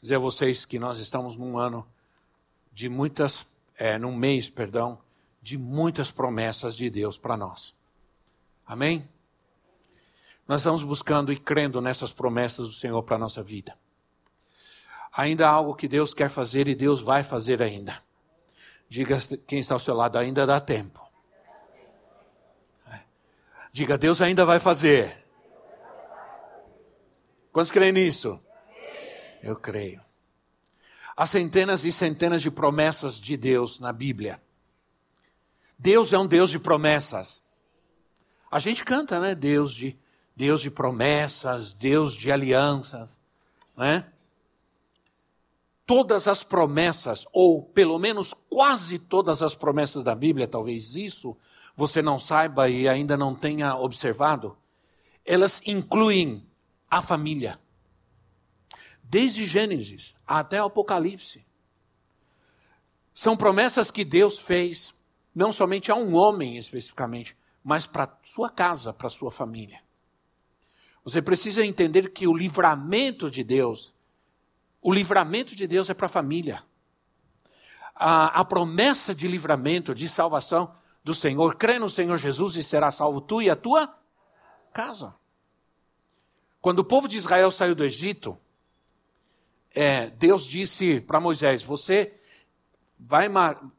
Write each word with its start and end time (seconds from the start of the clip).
dizer 0.00 0.16
a 0.16 0.18
vocês 0.18 0.64
que 0.64 0.78
nós 0.78 0.98
estamos 0.98 1.36
num 1.36 1.58
ano 1.58 1.86
de 2.72 2.88
muitas, 2.88 3.46
é, 3.76 3.98
num 3.98 4.14
mês, 4.14 4.48
perdão, 4.48 4.98
de 5.42 5.58
muitas 5.58 6.10
promessas 6.10 6.76
de 6.76 6.88
Deus 6.88 7.18
para 7.18 7.36
nós. 7.36 7.74
Amém? 8.66 9.08
Nós 10.48 10.60
estamos 10.60 10.82
buscando 10.82 11.32
e 11.32 11.36
crendo 11.36 11.80
nessas 11.80 12.12
promessas 12.12 12.66
do 12.66 12.72
Senhor 12.72 13.02
para 13.02 13.16
a 13.16 13.18
nossa 13.18 13.42
vida. 13.42 13.76
Ainda 15.12 15.48
há 15.48 15.50
algo 15.50 15.74
que 15.74 15.88
Deus 15.88 16.14
quer 16.14 16.30
fazer 16.30 16.68
e 16.68 16.74
Deus 16.74 17.02
vai 17.02 17.22
fazer 17.22 17.62
ainda. 17.62 18.00
Diga 18.88 19.18
quem 19.46 19.58
está 19.58 19.74
ao 19.74 19.80
seu 19.80 19.94
lado, 19.94 20.18
ainda 20.18 20.46
dá 20.46 20.60
tempo. 20.60 21.00
Diga, 23.72 23.96
Deus 23.96 24.20
ainda 24.20 24.44
vai 24.44 24.58
fazer. 24.58 25.16
Quantos 27.52 27.70
creem 27.70 27.92
nisso? 27.92 28.42
Eu 29.42 29.56
creio. 29.56 30.00
Há 31.16 31.26
centenas 31.26 31.84
e 31.84 31.92
centenas 31.92 32.42
de 32.42 32.50
promessas 32.50 33.20
de 33.20 33.36
Deus 33.36 33.78
na 33.78 33.92
Bíblia. 33.92 34.40
Deus 35.78 36.12
é 36.12 36.18
um 36.18 36.26
Deus 36.26 36.50
de 36.50 36.58
promessas. 36.58 37.42
A 38.50 38.58
gente 38.58 38.84
canta, 38.84 39.18
né? 39.20 39.34
Deus 39.34 39.74
de 39.74 39.98
Deus 40.36 40.62
de 40.62 40.70
promessas, 40.70 41.72
Deus 41.72 42.14
de 42.14 42.32
alianças, 42.32 43.20
né? 43.76 44.06
Todas 45.84 46.28
as 46.28 46.42
promessas, 46.42 47.26
ou 47.32 47.62
pelo 47.62 47.98
menos 47.98 48.32
quase 48.32 48.98
todas 48.98 49.42
as 49.42 49.54
promessas 49.54 50.04
da 50.04 50.14
Bíblia, 50.14 50.46
talvez 50.46 50.96
isso 50.96 51.36
você 51.76 52.00
não 52.00 52.18
saiba 52.20 52.68
e 52.68 52.88
ainda 52.88 53.16
não 53.16 53.34
tenha 53.34 53.74
observado, 53.74 54.56
elas 55.24 55.60
incluem 55.66 56.46
a 56.90 57.02
família 57.02 57.58
desde 59.10 59.44
Gênesis 59.44 60.14
até 60.24 60.58
Apocalipse. 60.58 61.44
São 63.12 63.36
promessas 63.36 63.90
que 63.90 64.04
Deus 64.04 64.38
fez, 64.38 64.94
não 65.34 65.52
somente 65.52 65.90
a 65.90 65.96
um 65.96 66.14
homem 66.14 66.56
especificamente, 66.56 67.36
mas 67.62 67.86
para 67.86 68.16
sua 68.22 68.48
casa, 68.48 68.92
para 68.92 69.10
sua 69.10 69.32
família. 69.32 69.82
Você 71.02 71.20
precisa 71.20 71.66
entender 71.66 72.12
que 72.12 72.28
o 72.28 72.36
livramento 72.36 73.28
de 73.28 73.42
Deus, 73.42 73.92
o 74.80 74.92
livramento 74.92 75.56
de 75.56 75.66
Deus 75.66 75.90
é 75.90 75.94
para 75.94 76.06
a 76.06 76.10
família. 76.10 76.62
A, 77.94 78.44
promessa 78.44 79.14
de 79.14 79.26
livramento, 79.26 79.94
de 79.94 80.08
salvação 80.08 80.72
do 81.02 81.14
Senhor, 81.14 81.56
crê 81.56 81.78
no 81.78 81.88
Senhor 81.88 82.16
Jesus 82.16 82.54
e 82.54 82.62
será 82.62 82.90
salvo 82.90 83.20
tu 83.20 83.42
e 83.42 83.50
a 83.50 83.56
tua 83.56 83.92
casa. 84.72 85.14
Quando 86.60 86.78
o 86.78 86.84
povo 86.84 87.08
de 87.08 87.18
Israel 87.18 87.50
saiu 87.50 87.74
do 87.74 87.84
Egito, 87.84 88.38
é, 89.74 90.08
Deus 90.10 90.46
disse 90.46 91.00
para 91.00 91.20
Moisés: 91.20 91.62
você 91.62 92.14
vai 92.98 93.28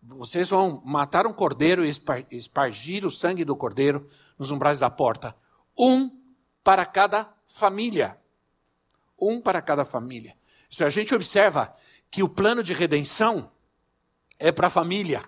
vocês 0.01 0.49
vão 0.49 0.81
matar 0.85 1.27
um 1.27 1.33
cordeiro 1.33 1.85
e 1.85 1.91
espargir 2.31 3.05
o 3.05 3.11
sangue 3.11 3.45
do 3.45 3.55
cordeiro 3.55 4.09
nos 4.37 4.51
umbrais 4.51 4.79
da 4.79 4.89
porta, 4.89 5.35
um 5.77 6.09
para 6.63 6.85
cada 6.85 7.31
família, 7.45 8.17
um 9.19 9.39
para 9.39 9.61
cada 9.61 9.85
família. 9.85 10.35
Isso 10.69 10.83
a 10.83 10.89
gente 10.89 11.13
observa 11.13 11.73
que 12.09 12.23
o 12.23 12.29
plano 12.29 12.63
de 12.63 12.73
redenção 12.73 13.51
é 14.39 14.51
para 14.51 14.67
a 14.67 14.71
família, 14.71 15.21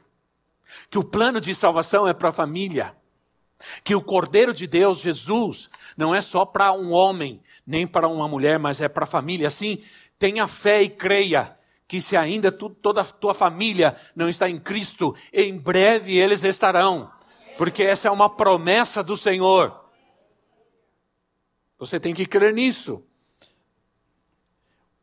que 0.90 0.98
o 0.98 1.04
plano 1.04 1.40
de 1.40 1.54
salvação 1.54 2.08
é 2.08 2.14
para 2.14 2.30
a 2.30 2.34
família, 2.34 2.96
que 3.84 3.96
o 3.96 4.02
Cordeiro 4.02 4.54
de 4.54 4.68
Deus, 4.68 5.00
Jesus, 5.00 5.70
não 5.96 6.14
é 6.14 6.22
só 6.22 6.46
para 6.46 6.74
um 6.74 6.92
homem, 6.92 7.42
nem 7.66 7.88
para 7.88 8.08
uma 8.08 8.28
mulher, 8.28 8.60
mas 8.60 8.82
é 8.82 8.90
para 8.90 9.04
a 9.04 9.08
família. 9.08 9.48
Assim, 9.48 9.82
Tenha 10.24 10.48
fé 10.48 10.82
e 10.82 10.88
creia 10.88 11.54
que 11.86 12.00
se 12.00 12.16
ainda 12.16 12.50
tu, 12.50 12.70
toda 12.70 13.02
a 13.02 13.04
tua 13.04 13.34
família 13.34 13.94
não 14.16 14.30
está 14.30 14.50
em 14.50 14.58
Cristo, 14.58 15.14
em 15.34 15.58
breve 15.58 16.16
eles 16.16 16.46
estarão. 16.46 17.12
Porque 17.58 17.84
essa 17.84 18.08
é 18.08 18.12
uma 18.12 18.30
promessa 18.30 19.04
do 19.04 19.18
Senhor. 19.18 19.78
Você 21.78 22.00
tem 22.00 22.14
que 22.14 22.26
crer 22.26 22.54
nisso. 22.54 23.04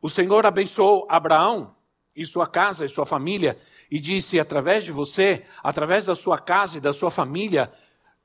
O 0.01 0.09
Senhor 0.09 0.43
abençoou 0.43 1.05
Abraão 1.07 1.75
e 2.15 2.25
sua 2.25 2.47
casa 2.47 2.83
e 2.83 2.89
sua 2.89 3.05
família 3.05 3.59
e 3.91 3.99
disse: 3.99 4.39
através 4.39 4.83
de 4.83 4.91
você, 4.91 5.45
através 5.61 6.07
da 6.07 6.15
sua 6.15 6.39
casa 6.39 6.79
e 6.79 6.81
da 6.81 6.91
sua 6.91 7.11
família, 7.11 7.71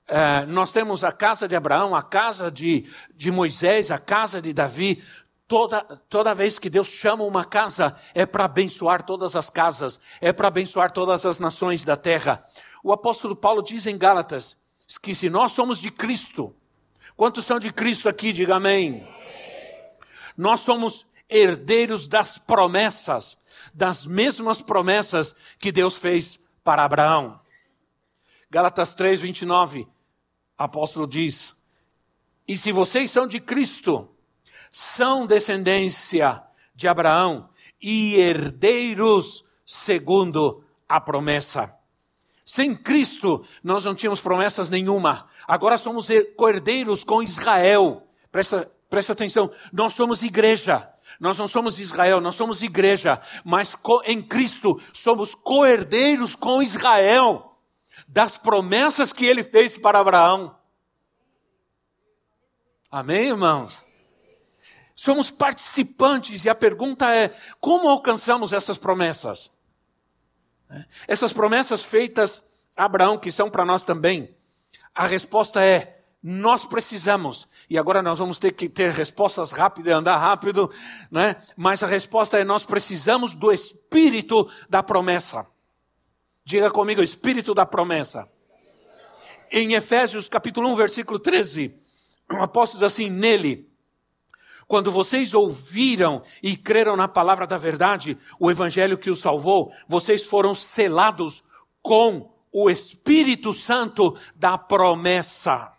eh, 0.09 0.47
nós 0.47 0.73
temos 0.73 1.05
a 1.05 1.13
casa 1.13 1.47
de 1.47 1.55
Abraão, 1.55 1.95
a 1.95 2.03
casa 2.03 2.51
de, 2.51 2.91
de 3.15 3.31
Moisés, 3.31 3.91
a 3.91 3.99
casa 3.99 4.41
de 4.41 4.55
Davi. 4.55 5.05
Toda, 5.49 5.81
toda 6.09 6.34
vez 6.34 6.59
que 6.59 6.69
Deus 6.69 6.89
chama 6.89 7.23
uma 7.23 7.45
casa, 7.45 7.97
é 8.15 8.27
para 8.27 8.47
abençoar 8.47 9.03
todas 9.03 9.37
as 9.37 9.49
casas, 9.49 10.01
é 10.21 10.33
para 10.33 10.49
abençoar 10.49 10.91
todas 10.91 11.25
as 11.25 11.39
nações 11.39 11.84
da 11.84 11.97
terra. 11.97 12.45
O 12.83 12.93
apóstolo 12.93 13.37
Paulo 13.37 13.62
diz 13.62 13.87
em 13.87 13.97
Gálatas 13.97 14.57
que 15.01 15.15
se 15.15 15.31
nós 15.31 15.53
somos 15.53 15.79
de 15.79 15.91
Cristo, 15.91 16.55
quantos 17.17 17.45
são 17.45 17.61
de 17.61 17.73
Cristo 17.73 18.09
aqui? 18.09 18.33
Diga 18.33 18.57
amém. 18.57 19.07
Nós 20.37 20.61
somos 20.61 21.07
herdeiros 21.29 22.09
das 22.09 22.39
promessas, 22.39 23.39
das 23.73 24.05
mesmas 24.05 24.61
promessas 24.61 25.37
que 25.59 25.71
Deus 25.71 25.97
fez 25.97 26.49
para 26.65 26.84
Abraão. 26.84 27.41
Gálatas 28.51 28.97
3, 28.97 29.21
29, 29.21 29.87
apóstolo 30.59 31.07
diz: 31.07 31.63
E 32.49 32.57
se 32.57 32.73
vocês 32.73 33.11
são 33.11 33.27
de 33.28 33.39
Cristo, 33.41 34.16
são 34.71 35.27
descendência 35.27 36.43
de 36.75 36.87
Abraão 36.87 37.49
e 37.81 38.16
herdeiros 38.16 39.44
segundo 39.65 40.65
a 40.88 41.00
promessa. 41.00 41.77
Sem 42.44 42.77
Cristo, 42.77 43.44
nós 43.62 43.84
não 43.84 43.94
tínhamos 43.94 44.21
promessas 44.21 44.71
nenhuma. 44.71 45.28
Agora 45.49 45.77
somos 45.77 46.09
cordeiros 46.37 47.03
com 47.03 47.22
Israel. 47.22 48.06
Presta, 48.31 48.71
presta 48.88 49.12
atenção, 49.12 49.50
nós 49.72 49.94
somos 49.94 50.22
igreja. 50.22 50.93
Nós 51.19 51.38
não 51.38 51.48
somos 51.48 51.81
Israel, 51.81 52.21
nós 52.21 52.34
somos 52.34 52.62
igreja, 52.62 53.21
mas 53.44 53.75
em 54.04 54.22
Cristo 54.22 54.81
somos 54.93 55.34
coerdeiros 55.34 56.37
com 56.37 56.62
Israel 56.62 57.56
das 58.06 58.37
promessas 58.37 59.12
que 59.12 59.25
ele 59.25 59.43
fez 59.43 59.78
para 59.78 60.00
Abraão. 60.00 60.59
Amém, 62.91 63.28
irmãos? 63.28 63.86
Somos 64.97 65.31
participantes 65.31 66.47
e 66.47 66.49
a 66.49 66.55
pergunta 66.55 67.15
é: 67.15 67.29
como 67.61 67.87
alcançamos 67.87 68.55
essas 68.55 68.79
promessas? 68.79 69.51
É, 70.71 70.84
essas 71.07 71.34
promessas 71.34 71.84
feitas 71.84 72.55
a 72.75 72.87
Abraão, 72.87 73.19
que 73.19 73.31
são 73.31 73.51
para 73.51 73.65
nós 73.65 73.84
também, 73.84 74.34
a 74.95 75.07
resposta 75.07 75.62
é: 75.62 76.01
nós 76.23 76.65
precisamos. 76.65 77.47
E 77.69 77.77
agora 77.77 78.01
nós 78.01 78.19
vamos 78.19 78.39
ter 78.39 78.53
que 78.53 78.71
ter 78.71 78.91
respostas 78.91 79.53
rápidas 79.53 79.93
andar 79.93 80.17
rápido, 80.17 80.71
né? 81.11 81.37
Mas 81.54 81.83
a 81.83 81.87
resposta 81.87 82.39
é: 82.39 82.45
nós 82.45 82.65
precisamos 82.65 83.34
do 83.34 83.53
espírito 83.53 84.51
da 84.66 84.83
promessa. 84.83 85.47
Diga 86.43 86.71
comigo, 86.71 87.03
espírito 87.03 87.53
da 87.53 87.66
promessa. 87.66 88.27
Em 89.51 89.75
Efésios 89.75 90.27
capítulo 90.27 90.71
1, 90.71 90.77
versículo 90.77 91.19
13, 91.19 91.75
o 92.33 92.43
apóstolo 92.43 92.81
diz 92.81 92.95
assim: 92.95 93.10
nele 93.10 93.76
quando 94.66 94.91
vocês 94.91 95.33
ouviram 95.33 96.22
e 96.42 96.57
creram 96.57 96.97
na 96.97 97.07
palavra 97.07 97.47
da 97.47 97.57
verdade, 97.57 98.18
o 98.39 98.51
evangelho 98.51 98.98
que 98.98 99.10
os 99.10 99.21
salvou, 99.21 99.72
vocês 99.89 100.24
foram 100.24 100.54
selados 100.54 101.45
com 101.80 102.33
o 102.53 102.68
Espírito 102.68 103.53
Santo 103.53 104.16
da 104.34 104.59
promessa. 104.59 105.72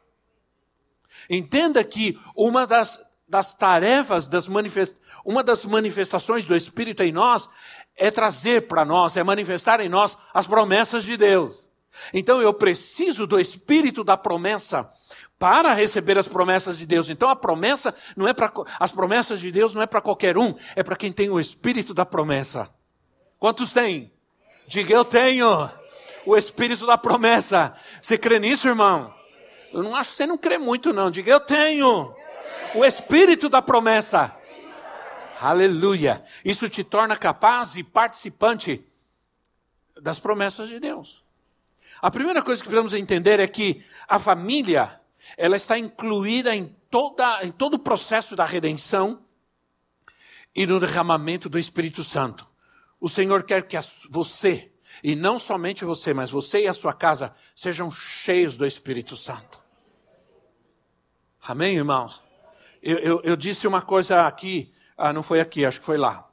Entenda 1.29 1.83
que 1.83 2.17
uma 2.35 2.65
das, 2.65 2.99
das 3.27 3.53
tarefas, 3.53 4.27
das 4.27 4.47
manifest, 4.47 4.95
uma 5.25 5.43
das 5.43 5.65
manifestações 5.65 6.45
do 6.45 6.55
Espírito 6.55 7.03
em 7.03 7.11
nós 7.11 7.49
é 7.97 8.09
trazer 8.09 8.67
para 8.67 8.85
nós, 8.85 9.17
é 9.17 9.23
manifestar 9.23 9.81
em 9.81 9.89
nós 9.89 10.17
as 10.33 10.47
promessas 10.47 11.03
de 11.03 11.17
Deus. 11.17 11.69
Então 12.13 12.41
eu 12.41 12.53
preciso 12.53 13.27
do 13.27 13.39
Espírito 13.39 14.03
da 14.03 14.15
promessa 14.15 14.89
para 15.39 15.73
receber 15.73 16.17
as 16.17 16.27
promessas 16.27 16.77
de 16.77 16.85
Deus. 16.85 17.09
Então 17.09 17.29
a 17.29 17.35
promessa 17.35 17.93
não 18.15 18.27
é 18.27 18.33
para 18.33 18.51
as 18.79 18.91
promessas 18.91 19.39
de 19.39 19.51
Deus 19.51 19.73
não 19.73 19.81
é 19.81 19.85
para 19.85 20.01
qualquer 20.01 20.37
um, 20.37 20.55
é 20.75 20.83
para 20.83 20.95
quem 20.95 21.11
tem 21.11 21.29
o 21.29 21.39
espírito 21.39 21.93
da 21.93 22.05
promessa. 22.05 22.69
Quantos 23.39 23.71
tem? 23.71 24.11
Diga 24.67 24.93
eu 24.93 25.05
tenho 25.05 25.69
o 26.25 26.35
espírito 26.35 26.85
da 26.85 26.97
promessa. 26.97 27.73
Você 28.01 28.17
crê 28.17 28.39
nisso, 28.39 28.67
irmão? 28.67 29.13
Eu 29.71 29.83
não 29.83 29.95
acho 29.95 30.11
que 30.11 30.17
você 30.17 30.25
não 30.25 30.37
crê 30.37 30.57
muito 30.57 30.91
não. 30.91 31.11
Diga 31.11 31.31
eu 31.31 31.39
tenho 31.39 32.13
o 32.73 32.83
espírito 32.83 33.47
da 33.47 33.61
promessa. 33.61 34.35
Aleluia. 35.39 36.23
Isso 36.43 36.67
te 36.67 36.83
torna 36.83 37.15
capaz 37.15 37.75
e 37.75 37.83
participante 37.83 38.83
das 40.01 40.19
promessas 40.19 40.67
de 40.67 40.79
Deus. 40.79 41.23
A 42.01 42.09
primeira 42.09 42.41
coisa 42.41 42.61
que 42.61 42.67
precisamos 42.67 42.93
entender 42.93 43.39
é 43.39 43.47
que 43.47 43.83
a 44.07 44.19
família 44.19 44.99
ela 45.35 45.55
está 45.55 45.77
incluída 45.77 46.55
em, 46.55 46.75
toda, 46.89 47.43
em 47.43 47.51
todo 47.51 47.73
o 47.73 47.79
processo 47.79 48.35
da 48.35 48.45
redenção 48.45 49.25
e 50.55 50.65
no 50.65 50.79
derramamento 50.79 51.49
do 51.49 51.59
Espírito 51.59 52.03
Santo. 52.03 52.47
O 52.99 53.09
Senhor 53.09 53.43
quer 53.43 53.67
que 53.67 53.77
você, 54.09 54.71
e 55.03 55.15
não 55.15 55.37
somente 55.37 55.83
você, 55.83 56.13
mas 56.13 56.31
você 56.31 56.63
e 56.63 56.67
a 56.67 56.73
sua 56.73 56.93
casa, 56.93 57.33
sejam 57.55 57.91
cheios 57.91 58.57
do 58.57 58.65
Espírito 58.65 59.15
Santo. 59.15 59.61
Amém, 61.41 61.75
irmãos? 61.75 62.23
Eu, 62.81 62.97
eu, 62.99 63.21
eu 63.23 63.35
disse 63.35 63.67
uma 63.67 63.81
coisa 63.81 64.25
aqui, 64.25 64.73
ah, 64.97 65.13
não 65.13 65.21
foi 65.21 65.39
aqui, 65.39 65.65
acho 65.65 65.79
que 65.79 65.85
foi 65.85 65.97
lá. 65.97 66.27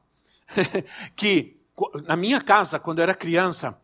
que 1.14 1.60
na 2.06 2.16
minha 2.16 2.40
casa, 2.40 2.78
quando 2.78 2.98
eu 2.98 3.04
era 3.04 3.14
criança, 3.14 3.78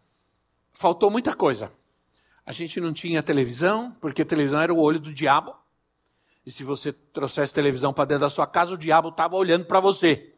faltou 0.73 1.11
muita 1.11 1.35
coisa. 1.35 1.73
A 2.51 2.53
gente 2.53 2.81
não 2.81 2.93
tinha 2.93 3.23
televisão, 3.23 3.97
porque 4.01 4.25
televisão 4.25 4.61
era 4.61 4.75
o 4.75 4.81
olho 4.81 4.99
do 4.99 5.15
diabo. 5.15 5.55
E 6.45 6.51
se 6.51 6.65
você 6.65 6.93
trouxesse 6.93 7.55
televisão 7.55 7.93
para 7.93 8.07
dentro 8.07 8.23
da 8.23 8.29
sua 8.29 8.45
casa, 8.45 8.75
o 8.75 8.77
diabo 8.77 9.11
estava 9.11 9.37
olhando 9.37 9.67
para 9.67 9.79
você. 9.79 10.35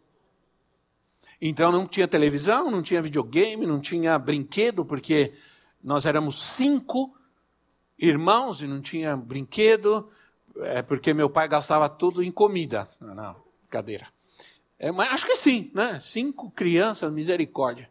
Então 1.40 1.72
não 1.72 1.86
tinha 1.86 2.06
televisão, 2.06 2.70
não 2.70 2.82
tinha 2.82 3.00
videogame, 3.00 3.64
não 3.64 3.80
tinha 3.80 4.18
brinquedo, 4.18 4.84
porque 4.84 5.32
nós 5.82 6.04
éramos 6.04 6.38
cinco 6.38 7.16
irmãos 7.98 8.60
e 8.60 8.66
não 8.66 8.82
tinha 8.82 9.16
brinquedo, 9.16 10.10
é 10.56 10.82
porque 10.82 11.14
meu 11.14 11.30
pai 11.30 11.48
gastava 11.48 11.88
tudo 11.88 12.22
em 12.22 12.30
comida. 12.30 12.86
Não, 13.00 13.14
não 13.14 13.36
cadeira. 13.70 14.06
É, 14.78 14.92
mas 14.92 15.14
acho 15.14 15.24
que 15.24 15.34
sim, 15.34 15.70
né? 15.72 15.98
Cinco 15.98 16.50
crianças, 16.50 17.10
misericórdia. 17.10 17.88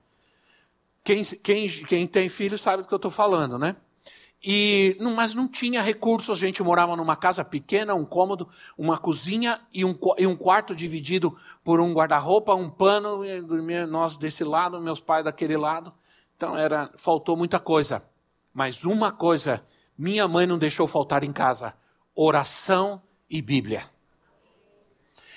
Quem, 1.03 1.23
quem, 1.23 1.67
quem 1.67 2.05
tem 2.05 2.29
filho 2.29 2.59
sabe 2.59 2.83
do 2.83 2.87
que 2.87 2.93
eu 2.93 2.97
estou 2.97 3.09
falando, 3.09 3.57
né? 3.57 3.75
E, 4.43 4.97
mas 5.15 5.35
não 5.35 5.47
tinha 5.47 5.83
recursos, 5.83 6.35
a 6.35 6.45
gente 6.45 6.63
morava 6.63 6.95
numa 6.95 7.15
casa 7.15 7.45
pequena, 7.45 7.93
um 7.93 8.03
cômodo, 8.03 8.49
uma 8.75 8.97
cozinha 8.97 9.61
e 9.71 9.85
um, 9.85 9.95
e 10.17 10.25
um 10.25 10.35
quarto 10.35 10.75
dividido 10.75 11.37
por 11.63 11.79
um 11.79 11.93
guarda-roupa, 11.93 12.55
um 12.55 12.67
pano, 12.67 13.23
e 13.23 13.39
dormia 13.39 13.85
nós 13.85 14.17
desse 14.17 14.43
lado, 14.43 14.81
meus 14.81 14.99
pais 14.99 15.23
daquele 15.23 15.55
lado. 15.55 15.93
Então 16.35 16.57
era, 16.57 16.89
faltou 16.95 17.37
muita 17.37 17.59
coisa. 17.59 18.03
Mas 18.51 18.83
uma 18.83 19.11
coisa, 19.11 19.63
minha 19.95 20.27
mãe 20.27 20.47
não 20.47 20.57
deixou 20.57 20.87
faltar 20.87 21.23
em 21.23 21.31
casa: 21.31 21.75
oração 22.15 22.99
e 23.29 23.43
Bíblia. 23.43 23.83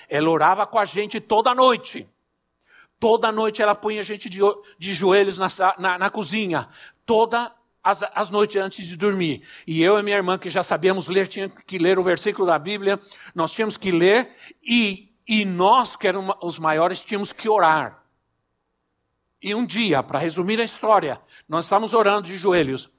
Ela 0.09 0.29
orava 0.29 0.65
com 0.65 0.79
a 0.79 0.85
gente 0.85 1.21
toda 1.21 1.53
noite. 1.53 2.09
Toda 2.99 3.31
noite 3.31 3.61
ela 3.61 3.75
punha 3.75 3.99
a 3.99 4.03
gente 4.03 4.29
de, 4.29 4.39
de 4.79 4.93
joelhos 4.93 5.37
na, 5.37 5.47
na, 5.77 5.97
na 5.99 6.09
cozinha. 6.09 6.67
Toda 7.05 7.53
as, 7.85 8.03
as 8.15 8.31
noites 8.31 8.55
antes 8.59 8.87
de 8.87 8.97
dormir. 8.97 9.43
E 9.67 9.83
eu 9.83 9.99
e 9.99 10.01
minha 10.01 10.17
irmã, 10.17 10.39
que 10.39 10.49
já 10.49 10.63
sabíamos 10.63 11.07
ler, 11.07 11.27
tinha 11.27 11.47
que 11.47 11.77
ler 11.77 11.99
o 11.99 12.03
versículo 12.03 12.47
da 12.47 12.57
Bíblia, 12.57 12.99
nós 13.35 13.51
tínhamos 13.51 13.77
que 13.77 13.91
ler, 13.91 14.35
e, 14.63 15.13
e 15.27 15.45
nós, 15.45 15.95
que 15.95 16.07
éramos 16.07 16.35
os 16.41 16.57
maiores, 16.57 17.05
tínhamos 17.05 17.31
que 17.31 17.47
orar. 17.47 18.03
E 19.39 19.53
um 19.53 19.63
dia, 19.63 20.01
para 20.01 20.17
resumir 20.17 20.59
a 20.59 20.63
história, 20.63 21.21
nós 21.47 21.65
estávamos 21.65 21.93
orando 21.93 22.27
de 22.27 22.35
joelhos, 22.35 22.89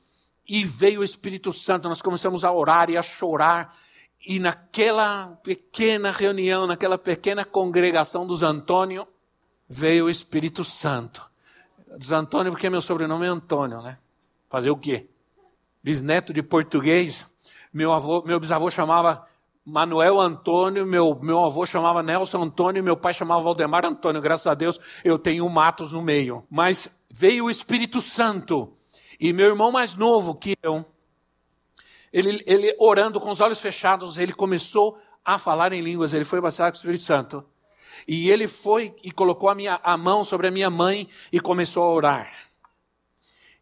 e 0.49 0.65
veio 0.65 1.01
o 1.01 1.05
Espírito 1.05 1.53
Santo, 1.53 1.89
nós 1.89 2.01
começamos 2.01 2.45
a 2.45 2.53
orar 2.53 2.89
e 2.89 2.97
a 2.97 3.03
chorar, 3.03 3.77
e 4.25 4.39
naquela 4.39 5.37
pequena 5.43 6.13
reunião, 6.13 6.65
naquela 6.65 6.97
pequena 6.97 7.45
congregação 7.45 8.25
dos 8.25 8.45
Antônio, 8.45 9.07
veio 9.69 10.05
o 10.05 10.11
Espírito 10.11 10.63
Santo. 10.63 11.29
Dos 11.99 12.13
Antônio, 12.13 12.53
porque 12.53 12.71
meu 12.71 12.81
sobrenome 12.81 13.27
é 13.27 13.29
Antônio, 13.29 13.83
né? 13.83 13.99
Fazer 14.49 14.71
o 14.71 14.77
quê? 14.77 15.09
Bisneto 15.83 16.33
de 16.33 16.43
português. 16.43 17.27
Meu, 17.73 17.93
avô, 17.93 18.23
meu 18.23 18.41
bisavô 18.41 18.71
chamava 18.71 19.27
Manuel 19.65 20.21
Antônio, 20.21 20.87
meu, 20.87 21.19
meu 21.21 21.45
avô 21.45 21.67
chamava 21.67 22.03
Nelson 22.03 22.43
Antônio, 22.43 22.83
meu 22.83 22.97
pai 22.97 23.13
chamava 23.13 23.43
Valdemar 23.43 23.85
Antônio. 23.85 24.21
Graças 24.21 24.47
a 24.47 24.55
Deus 24.55 24.81
eu 25.05 25.19
tenho 25.19 25.49
Matos 25.49 25.93
no 25.93 26.01
meio. 26.01 26.47
Mas 26.49 27.05
veio 27.11 27.47
o 27.47 27.51
Espírito 27.51 28.01
Santo. 28.01 28.73
E 29.19 29.33
meu 29.33 29.47
irmão 29.47 29.73
mais 29.73 29.95
novo 29.95 30.35
que 30.35 30.55
eu, 30.63 30.85
ele, 32.13 32.43
ele 32.47 32.75
orando 32.79 33.21
com 33.21 33.31
os 33.31 33.41
olhos 33.41 33.61
fechados, 33.61 34.19
ele 34.19 34.33
começou 34.33 34.99
a 35.25 35.39
falar 35.39 35.73
em 35.73 35.83
línguas. 35.83 36.13
Ele 36.13 36.25
foi 36.25 36.41
batizado 36.41 36.73
com 36.73 36.77
o 36.77 36.79
Espírito 36.79 37.03
Santo. 37.03 37.45
E 38.07 38.31
ele 38.31 38.47
foi 38.47 38.95
e 39.03 39.11
colocou 39.11 39.49
a, 39.49 39.55
minha, 39.55 39.81
a 39.83 39.97
mão 39.97 40.25
sobre 40.25 40.47
a 40.47 40.51
minha 40.51 40.71
mãe 40.71 41.09
e 41.33 41.41
começou 41.41 41.83
a 41.83 41.93
orar. 41.93 42.33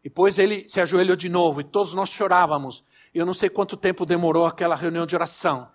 Depois 0.05 0.37
ele 0.37 0.69
se 0.69 0.79
ajoelhou 0.79 1.15
de 1.15 1.27
novo 1.27 1.61
e 1.61 1.63
todos 1.63 1.91
nós 1.95 2.11
chorávamos. 2.11 2.85
Eu 3.11 3.25
não 3.25 3.33
sei 3.33 3.49
quanto 3.49 3.75
tempo 3.75 4.05
demorou 4.05 4.45
aquela 4.45 4.75
reunião 4.75 5.03
de 5.03 5.15
oração. 5.15 5.67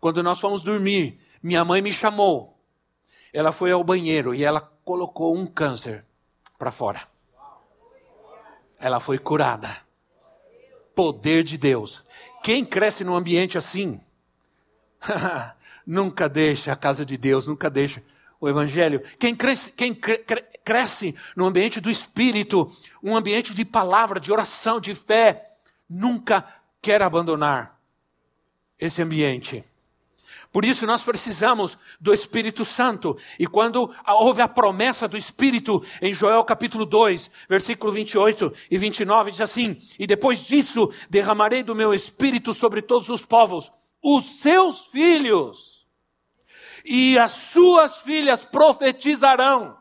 Quando 0.00 0.20
nós 0.20 0.40
fomos 0.40 0.64
dormir, 0.64 1.20
minha 1.40 1.64
mãe 1.64 1.80
me 1.80 1.92
chamou. 1.92 2.58
Ela 3.32 3.52
foi 3.52 3.70
ao 3.70 3.84
banheiro 3.84 4.34
e 4.34 4.42
ela 4.42 4.60
colocou 4.84 5.32
um 5.36 5.46
câncer 5.46 6.04
para 6.58 6.72
fora. 6.72 7.00
Ela 8.80 8.98
foi 8.98 9.16
curada. 9.16 9.70
Poder 10.92 11.44
de 11.44 11.56
Deus. 11.56 12.04
Quem 12.42 12.64
cresce 12.64 13.04
num 13.04 13.14
ambiente 13.14 13.56
assim, 13.56 14.00
nunca 15.86 16.28
deixa 16.28 16.72
a 16.72 16.76
casa 16.76 17.06
de 17.06 17.16
Deus, 17.16 17.46
nunca 17.46 17.70
deixa 17.70 18.02
o 18.40 18.48
Evangelho. 18.48 19.02
Quem 19.18 19.34
cresce, 19.34 19.72
quem 19.72 19.94
cresce 20.64 21.14
no 21.34 21.46
ambiente 21.46 21.80
do 21.80 21.90
Espírito, 21.90 22.70
um 23.02 23.16
ambiente 23.16 23.54
de 23.54 23.64
palavra, 23.64 24.20
de 24.20 24.32
oração, 24.32 24.80
de 24.80 24.94
fé, 24.94 25.44
nunca 25.88 26.46
quer 26.80 27.02
abandonar 27.02 27.78
esse 28.78 29.02
ambiente. 29.02 29.64
Por 30.50 30.64
isso 30.64 30.86
nós 30.86 31.02
precisamos 31.02 31.76
do 32.00 32.12
Espírito 32.12 32.64
Santo. 32.64 33.18
E 33.38 33.46
quando 33.46 33.94
houve 34.06 34.40
a 34.40 34.48
promessa 34.48 35.06
do 35.06 35.16
Espírito 35.16 35.82
em 36.00 36.14
Joel 36.14 36.42
capítulo 36.42 36.86
2, 36.86 37.30
versículo 37.48 37.92
28 37.92 38.52
e 38.70 38.78
29, 38.78 39.30
diz 39.30 39.40
assim: 39.42 39.80
E 39.98 40.06
depois 40.06 40.40
disso 40.40 40.90
derramarei 41.10 41.62
do 41.62 41.74
meu 41.74 41.92
Espírito 41.92 42.54
sobre 42.54 42.80
todos 42.80 43.10
os 43.10 43.26
povos, 43.26 43.70
os 44.02 44.40
seus 44.40 44.86
filhos 44.86 45.77
e 46.84 47.18
as 47.18 47.32
suas 47.32 47.98
filhas 47.98 48.44
profetizarão. 48.44 49.76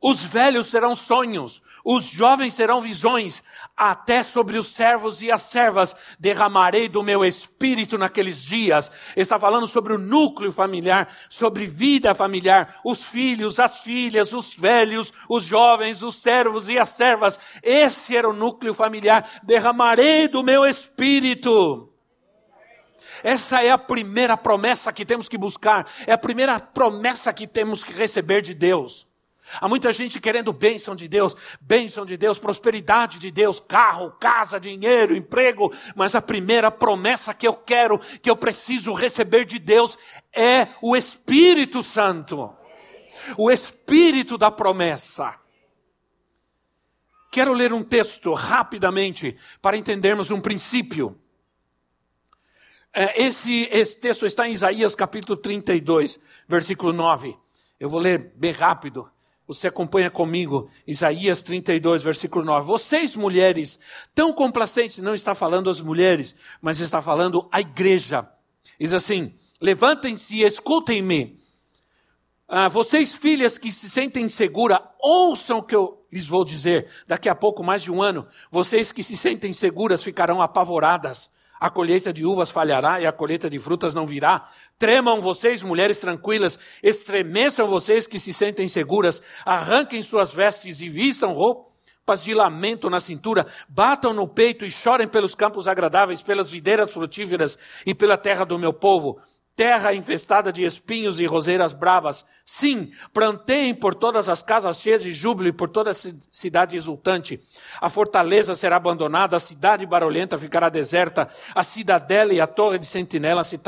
Os 0.00 0.22
velhos 0.22 0.70
terão 0.70 0.96
sonhos, 0.96 1.62
os 1.84 2.06
jovens 2.06 2.56
terão 2.56 2.80
visões, 2.80 3.42
até 3.76 4.22
sobre 4.22 4.58
os 4.58 4.68
servos 4.68 5.22
e 5.22 5.30
as 5.30 5.42
servas 5.42 5.96
derramarei 6.18 6.88
do 6.88 7.02
meu 7.02 7.24
espírito 7.24 7.96
naqueles 7.96 8.42
dias. 8.42 8.90
Está 9.16 9.38
falando 9.38 9.66
sobre 9.66 9.94
o 9.94 9.98
núcleo 9.98 10.52
familiar, 10.52 11.08
sobre 11.28 11.66
vida 11.66 12.14
familiar, 12.14 12.80
os 12.84 13.04
filhos, 13.04 13.58
as 13.58 13.80
filhas, 13.80 14.32
os 14.32 14.54
velhos, 14.54 15.12
os 15.28 15.44
jovens, 15.44 16.02
os 16.02 16.16
servos 16.16 16.68
e 16.68 16.78
as 16.78 16.90
servas. 16.90 17.38
Esse 17.62 18.16
era 18.16 18.28
o 18.28 18.34
núcleo 18.34 18.74
familiar. 18.74 19.28
Derramarei 19.42 20.28
do 20.28 20.42
meu 20.42 20.66
espírito. 20.66 21.89
Essa 23.22 23.62
é 23.62 23.70
a 23.70 23.78
primeira 23.78 24.36
promessa 24.36 24.92
que 24.92 25.04
temos 25.04 25.28
que 25.28 25.38
buscar, 25.38 25.86
é 26.06 26.12
a 26.12 26.18
primeira 26.18 26.58
promessa 26.58 27.32
que 27.32 27.46
temos 27.46 27.84
que 27.84 27.92
receber 27.92 28.42
de 28.42 28.54
Deus. 28.54 29.10
Há 29.60 29.68
muita 29.68 29.92
gente 29.92 30.20
querendo 30.20 30.52
bênção 30.52 30.94
de 30.94 31.08
Deus, 31.08 31.34
bênção 31.60 32.06
de 32.06 32.16
Deus, 32.16 32.38
prosperidade 32.38 33.18
de 33.18 33.30
Deus, 33.32 33.58
carro, 33.58 34.12
casa, 34.12 34.60
dinheiro, 34.60 35.16
emprego, 35.16 35.72
mas 35.96 36.14
a 36.14 36.22
primeira 36.22 36.70
promessa 36.70 37.34
que 37.34 37.48
eu 37.48 37.54
quero, 37.54 37.98
que 37.98 38.30
eu 38.30 38.36
preciso 38.36 38.92
receber 38.92 39.44
de 39.44 39.58
Deus 39.58 39.98
é 40.32 40.68
o 40.80 40.96
Espírito 40.96 41.82
Santo. 41.82 42.54
O 43.36 43.50
Espírito 43.50 44.38
da 44.38 44.52
promessa. 44.52 45.40
Quero 47.32 47.52
ler 47.52 47.72
um 47.72 47.82
texto 47.82 48.32
rapidamente 48.34 49.36
para 49.60 49.76
entendermos 49.76 50.30
um 50.30 50.40
princípio. 50.40 51.18
É, 52.92 53.22
esse, 53.22 53.68
esse 53.70 54.00
texto 54.00 54.26
está 54.26 54.48
em 54.48 54.52
Isaías 54.52 54.96
capítulo 54.96 55.36
32, 55.36 56.18
versículo 56.48 56.92
9. 56.92 57.36
Eu 57.78 57.88
vou 57.88 58.00
ler 58.00 58.32
bem 58.36 58.50
rápido. 58.50 59.08
Você 59.46 59.68
acompanha 59.68 60.10
comigo, 60.10 60.68
Isaías 60.86 61.42
32, 61.42 62.02
versículo 62.02 62.44
9. 62.44 62.66
Vocês, 62.66 63.16
mulheres, 63.16 63.80
tão 64.14 64.32
complacentes, 64.32 64.98
não 64.98 65.14
está 65.14 65.34
falando 65.34 65.70
as 65.70 65.80
mulheres, 65.80 66.36
mas 66.60 66.80
está 66.80 67.00
falando 67.00 67.48
a 67.50 67.60
igreja. 67.60 68.28
Diz 68.78 68.92
assim: 68.92 69.34
levantem-se 69.60 70.36
e 70.36 70.42
escutem-me. 70.42 71.38
Ah, 72.48 72.68
vocês, 72.68 73.14
filhas 73.14 73.56
que 73.56 73.70
se 73.70 73.88
sentem 73.88 74.28
segura, 74.28 74.82
ouçam 75.00 75.58
o 75.58 75.62
que 75.62 75.74
eu 75.74 76.04
lhes 76.12 76.26
vou 76.26 76.44
dizer. 76.44 76.88
Daqui 77.06 77.28
a 77.28 77.34
pouco, 77.34 77.62
mais 77.62 77.82
de 77.82 77.92
um 77.92 78.02
ano, 78.02 78.26
vocês 78.50 78.90
que 78.90 79.02
se 79.02 79.16
sentem 79.16 79.52
seguras 79.52 80.02
ficarão 80.02 80.42
apavoradas 80.42 81.30
a 81.60 81.68
colheita 81.68 82.12
de 82.12 82.24
uvas 82.24 82.50
falhará 82.50 83.00
e 83.00 83.06
a 83.06 83.12
colheita 83.12 83.50
de 83.50 83.58
frutas 83.58 83.94
não 83.94 84.06
virá. 84.06 84.46
Tremam 84.78 85.20
vocês, 85.20 85.62
mulheres 85.62 85.98
tranquilas, 85.98 86.58
estremeçam 86.82 87.68
vocês 87.68 88.06
que 88.06 88.18
se 88.18 88.32
sentem 88.32 88.66
seguras, 88.66 89.20
arranquem 89.44 90.02
suas 90.02 90.32
vestes 90.32 90.80
e 90.80 90.88
vistam 90.88 91.34
roupas 91.34 92.24
de 92.24 92.32
lamento 92.32 92.88
na 92.88 92.98
cintura, 92.98 93.46
batam 93.68 94.14
no 94.14 94.26
peito 94.26 94.64
e 94.64 94.70
chorem 94.70 95.06
pelos 95.06 95.34
campos 95.34 95.68
agradáveis, 95.68 96.22
pelas 96.22 96.50
videiras 96.50 96.90
frutíferas 96.90 97.58
e 97.84 97.94
pela 97.94 98.16
terra 98.16 98.44
do 98.44 98.58
meu 98.58 98.72
povo 98.72 99.20
terra 99.60 99.92
infestada 99.92 100.50
de 100.50 100.64
espinhos 100.64 101.20
e 101.20 101.26
roseiras 101.26 101.74
bravas. 101.74 102.24
Sim, 102.46 102.92
planteiem 103.12 103.74
por 103.74 103.94
todas 103.94 104.26
as 104.30 104.42
casas 104.42 104.80
cheias 104.80 105.02
de 105.02 105.12
júbilo 105.12 105.50
e 105.50 105.52
por 105.52 105.68
toda 105.68 105.90
a 105.90 105.94
cidade 105.94 106.78
exultante. 106.78 107.38
A 107.78 107.90
fortaleza 107.90 108.56
será 108.56 108.76
abandonada, 108.76 109.36
a 109.36 109.40
cidade 109.40 109.84
barulhenta 109.84 110.38
ficará 110.38 110.70
deserta, 110.70 111.28
a 111.54 111.62
cidadela 111.62 112.32
e 112.32 112.40
a 112.40 112.46
torre 112.46 112.78
de 112.78 112.86
sentinela 112.86 113.44
se, 113.44 113.60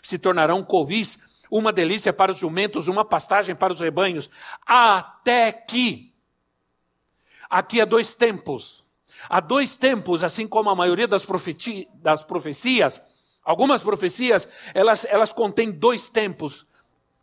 se 0.00 0.20
tornarão 0.20 0.62
covis, 0.62 1.18
uma 1.50 1.72
delícia 1.72 2.12
para 2.12 2.30
os 2.30 2.38
jumentos, 2.38 2.86
uma 2.86 3.04
pastagem 3.04 3.56
para 3.56 3.72
os 3.72 3.80
rebanhos, 3.80 4.30
até 4.64 5.50
que. 5.50 6.14
Aqui 7.50 7.80
há 7.80 7.84
dois 7.84 8.14
tempos. 8.14 8.84
Há 9.28 9.40
dois 9.40 9.76
tempos, 9.76 10.22
assim 10.22 10.46
como 10.46 10.70
a 10.70 10.76
maioria 10.76 11.08
das, 11.08 11.26
das 11.94 12.22
profecias, 12.22 13.02
Algumas 13.50 13.82
profecias, 13.82 14.48
elas, 14.72 15.04
elas 15.04 15.32
contêm 15.32 15.72
dois 15.72 16.08
tempos, 16.08 16.64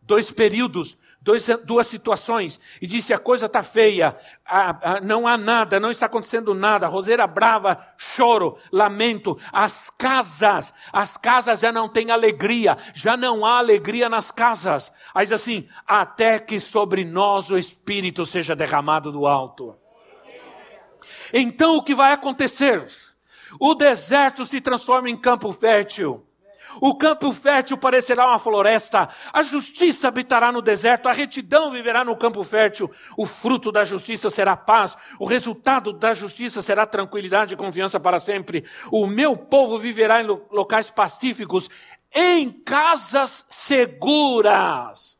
dois 0.02 0.30
períodos, 0.30 0.98
dois, 1.22 1.48
duas 1.64 1.88
situações. 1.88 2.60
E 2.82 2.86
disse: 2.86 3.14
a 3.14 3.18
coisa 3.18 3.46
está 3.46 3.64
feia, 3.64 4.14
a, 4.46 4.98
a, 4.98 5.00
não 5.00 5.26
há 5.26 5.38
nada, 5.38 5.80
não 5.80 5.90
está 5.90 6.06
acontecendo 6.08 6.54
nada. 6.54 6.86
Roseira 6.86 7.26
brava, 7.26 7.82
choro, 7.98 8.58
lamento. 8.74 9.40
As 9.54 9.90
casas, 9.90 10.74
as 10.92 11.16
casas 11.16 11.62
já 11.62 11.72
não 11.72 11.88
têm 11.88 12.12
alegria, 12.12 12.78
já 12.94 13.16
não 13.16 13.46
há 13.46 13.60
alegria 13.60 14.10
nas 14.10 14.30
casas. 14.30 14.92
Mas 15.16 15.32
assim: 15.32 15.66
até 15.88 16.40
que 16.40 16.60
sobre 16.60 17.06
nós 17.06 17.50
o 17.52 17.58
Espírito 17.58 18.26
seja 18.26 18.54
derramado 18.54 19.14
do 19.14 19.26
alto. 19.26 19.74
Então 21.34 21.78
o 21.78 21.84
que 21.84 21.96
vai 21.96 22.12
acontecer? 22.12 22.86
O 23.60 23.74
deserto 23.74 24.46
se 24.46 24.62
transforma 24.62 25.10
em 25.10 25.18
campo 25.18 25.52
fértil. 25.52 26.24
O 26.80 26.96
campo 26.96 27.34
fértil 27.34 27.78
parecerá 27.78 28.28
uma 28.28 28.40
floresta. 28.40 29.10
A 29.34 29.42
justiça 29.42 30.08
habitará 30.08 30.52
no 30.52 30.62
deserto. 30.62 31.10
A 31.10 31.14
retidão 31.14 31.72
viverá 31.72 32.04
no 32.04 32.16
campo 32.16 32.44
fértil. 32.44 32.92
O 33.16 33.26
fruto 33.26 33.72
da 33.72 33.84
justiça 33.84 34.30
será 34.30 34.56
paz. 34.56 34.96
O 35.20 35.26
resultado 35.26 35.92
da 35.92 36.14
justiça 36.14 36.62
será 36.62 36.86
tranquilidade 36.86 37.54
e 37.54 37.58
confiança 37.58 38.00
para 38.00 38.20
sempre. 38.20 38.64
O 38.92 39.08
meu 39.08 39.36
povo 39.36 39.80
viverá 39.80 40.22
em 40.22 40.28
locais 40.52 40.90
pacíficos, 40.90 41.70
em 42.14 42.52
casas 42.52 43.46
seguras 43.50 45.17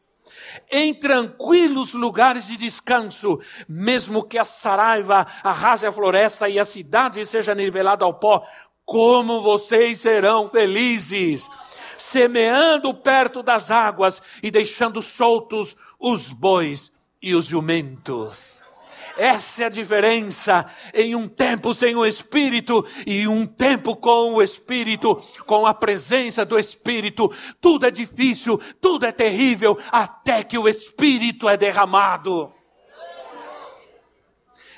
em 0.72 0.94
tranquilos 0.94 1.94
lugares 1.94 2.48
de 2.48 2.58
descanso, 2.58 3.40
mesmo 3.68 4.24
que 4.24 4.38
a 4.38 4.46
saraiva 4.46 5.26
arrase 5.44 5.86
a 5.86 5.92
floresta 5.92 6.50
e 6.50 6.60
a 6.60 6.66
cidade 6.66 7.26
seja 7.26 7.56
nivelada 7.56 8.06
ao 8.06 8.14
pó, 8.14 8.46
como 8.86 9.42
vocês 9.42 10.00
serão 10.00 10.50
felizes, 10.50 11.50
semeando 11.98 12.94
perto 12.94 13.42
das 13.42 13.72
águas 13.72 14.22
e 14.42 14.52
deixando 14.52 15.02
soltos 15.02 15.76
os 16.00 16.30
bois 16.30 16.92
e 17.22 17.34
os 17.34 17.48
jumentos. 17.48 18.67
Essa 19.16 19.64
é 19.64 19.66
a 19.68 19.70
diferença 19.70 20.66
em 20.94 21.16
um 21.16 21.28
tempo 21.28 21.74
sem 21.74 21.96
o 21.96 22.06
Espírito 22.06 22.86
e 23.06 23.28
um 23.28 23.46
tempo 23.46 23.96
com 23.96 24.34
o 24.34 24.42
Espírito, 24.42 25.16
com 25.46 25.66
a 25.66 25.74
presença 25.74 26.44
do 26.44 26.58
Espírito. 26.58 27.32
Tudo 27.62 27.86
é 27.86 27.92
difícil, 27.92 28.60
tudo 28.82 29.06
é 29.06 29.12
terrível, 29.12 29.78
até 29.92 30.44
que 30.44 30.58
o 30.58 30.68
Espírito 30.68 31.48
é 31.48 31.56
derramado. 31.56 32.52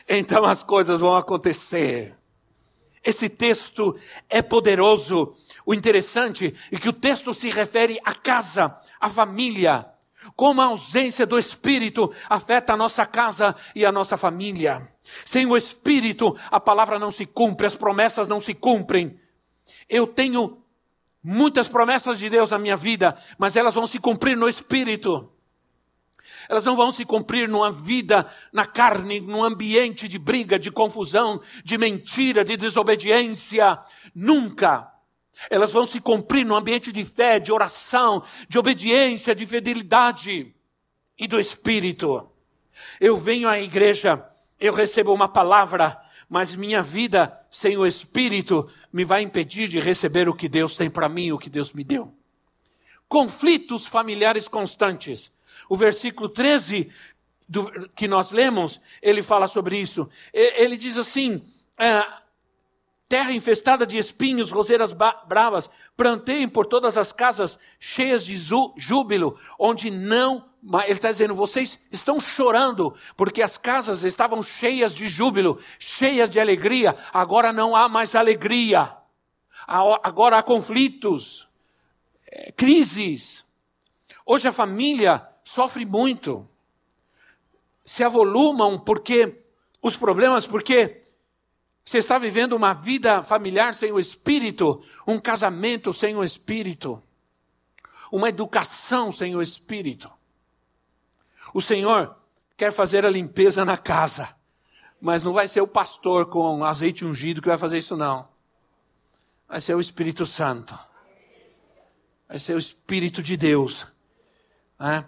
Então 0.08 0.44
as 0.44 0.64
coisas 0.64 1.00
vão 1.00 1.16
acontecer. 1.16 2.16
Esse 3.04 3.30
texto 3.30 3.96
é 4.28 4.42
poderoso. 4.42 5.34
O 5.66 5.74
interessante 5.74 6.54
é 6.72 6.78
que 6.78 6.90
o 6.90 6.94
texto 6.94 7.34
se 7.34 7.50
refere 7.50 8.00
à 8.04 8.14
casa, 8.14 8.76
à 9.00 9.08
família, 9.08 9.86
como 10.36 10.62
a 10.62 10.66
ausência 10.66 11.26
do 11.26 11.38
Espírito 11.38 12.12
afeta 12.30 12.74
a 12.74 12.78
nossa 12.78 13.06
casa 13.06 13.56
e 13.76 13.86
a 13.86 13.92
nossa 13.92 14.18
família. 14.18 14.92
Sem 15.26 15.46
o 15.46 15.58
Espírito, 15.58 16.36
a 16.52 16.60
palavra 16.60 17.00
não 17.00 17.12
se 17.12 17.26
cumpre, 17.26 17.68
as 17.68 17.76
promessas 17.76 18.28
não 18.28 18.40
se 18.40 18.54
cumprem. 18.54 19.20
Eu 19.88 20.08
tenho 20.08 20.62
muitas 21.24 21.68
promessas 21.68 22.20
de 22.20 22.30
Deus 22.30 22.52
na 22.52 22.60
minha 22.60 22.78
vida, 22.78 23.18
mas 23.38 23.56
elas 23.56 23.74
vão 23.74 23.88
se 23.88 24.00
cumprir 24.00 24.38
no 24.38 24.48
Espírito. 24.48 25.32
Elas 26.48 26.66
não 26.66 26.76
vão 26.76 26.92
se 26.92 27.06
cumprir 27.06 27.48
numa 27.48 27.72
vida 27.72 28.26
na 28.52 28.66
carne, 28.66 29.20
num 29.20 29.44
ambiente 29.44 30.08
de 30.08 30.18
briga, 30.18 30.58
de 30.58 30.72
confusão, 30.72 31.42
de 31.64 31.78
mentira, 31.78 32.44
de 32.44 32.58
desobediência. 32.58 33.80
Nunca. 34.16 34.92
Elas 35.50 35.72
vão 35.72 35.86
se 35.86 36.02
cumprir 36.02 36.46
no 36.46 36.56
ambiente 36.56 36.92
de 36.92 37.06
fé, 37.06 37.40
de 37.40 37.52
oração, 37.52 38.24
de 38.48 38.58
obediência, 38.58 39.36
de 39.36 39.46
fidelidade 39.46 40.54
e 41.18 41.28
do 41.28 41.40
Espírito. 41.40 42.30
Eu 43.00 43.16
venho 43.18 43.48
à 43.48 43.60
igreja, 43.60 44.26
eu 44.60 44.74
recebo 44.74 45.14
uma 45.14 45.28
palavra, 45.28 46.00
mas 46.28 46.56
minha 46.56 46.82
vida 46.82 47.40
sem 47.50 47.78
o 47.78 47.86
Espírito 47.86 48.70
me 48.92 49.04
vai 49.04 49.22
impedir 49.22 49.68
de 49.68 49.80
receber 49.80 50.28
o 50.28 50.36
que 50.36 50.50
Deus 50.50 50.76
tem 50.78 50.90
para 50.90 51.10
mim, 51.10 51.32
o 51.32 51.40
que 51.40 51.50
Deus 51.50 51.74
me 51.74 51.84
deu. 51.84 52.14
Conflitos 53.08 53.88
familiares 53.88 54.48
constantes. 54.48 55.32
O 55.68 55.76
versículo 55.76 56.30
13 56.30 56.92
do, 57.48 57.90
que 57.96 58.08
nós 58.08 58.32
lemos, 58.32 58.80
ele 59.02 59.24
fala 59.24 59.48
sobre 59.48 59.78
isso. 59.78 60.08
Ele 60.32 60.78
diz 60.78 60.98
assim: 60.98 61.44
é, 61.78 62.06
terra 63.10 63.34
infestada 63.34 63.88
de 63.88 63.98
espinhos, 63.98 64.52
roseiras 64.52 64.94
bravas, 64.94 65.70
planteiem 65.98 66.48
por 66.48 66.68
todas 66.68 66.96
as 66.96 67.12
casas 67.12 67.58
cheias 67.80 68.24
de 68.24 68.38
júbilo, 68.78 69.38
onde 69.58 69.90
não. 69.90 70.48
Ele 70.84 70.92
está 70.92 71.10
dizendo, 71.10 71.34
vocês 71.34 71.88
estão 71.92 72.20
chorando, 72.20 72.96
porque 73.18 73.42
as 73.42 73.58
casas 73.58 74.04
estavam 74.04 74.44
cheias 74.44 74.94
de 74.94 75.08
júbilo, 75.08 75.60
cheias 75.80 76.30
de 76.30 76.40
alegria, 76.40 76.96
agora 77.12 77.52
não 77.52 77.76
há 77.76 77.90
mais 77.90 78.14
alegria, 78.14 78.96
agora 79.66 80.38
há 80.38 80.44
conflitos, 80.44 81.50
é, 82.28 82.52
crises. 82.52 83.44
Hoje 84.26 84.48
a 84.48 84.54
família 84.54 85.28
sofre 85.44 85.86
muito, 85.86 86.48
se 87.84 88.04
avolumam 88.04 88.78
porque 88.78 89.42
os 89.82 89.98
problemas, 89.98 90.46
porque 90.46 90.99
você 91.90 91.98
está 91.98 92.20
vivendo 92.20 92.54
uma 92.54 92.72
vida 92.72 93.24
familiar 93.24 93.74
sem 93.74 93.92
o 93.92 94.00
Espírito, 94.00 94.80
um 95.08 95.18
casamento 95.18 95.92
sem 95.92 96.16
o 96.16 96.24
Espírito, 96.24 97.02
uma 98.12 98.30
educação 98.30 99.12
sem 99.12 99.36
o 99.36 99.42
Espírito. 99.42 100.08
O 101.52 101.60
Senhor 101.60 102.16
quer 102.56 102.72
fazer 102.72 103.08
a 103.08 103.10
limpeza 103.10 103.66
na 103.66 103.76
casa, 103.76 104.30
mas 105.02 105.24
não 105.24 105.34
vai 105.34 105.48
ser 105.48 105.62
o 105.62 105.68
pastor 105.68 106.28
com 106.28 106.64
azeite 106.64 107.04
ungido 107.04 107.42
que 107.42 107.48
vai 107.48 107.58
fazer 107.58 107.80
isso, 107.80 107.98
não. 107.98 108.30
Vai 109.48 109.60
ser 109.60 109.74
o 109.74 109.80
Espírito 109.80 110.28
Santo. 110.28 110.78
Vai 112.28 112.38
ser 112.38 112.54
o 112.54 112.60
Espírito 112.60 113.24
de 113.24 113.36
Deus. 113.36 113.88
Né? 114.80 115.08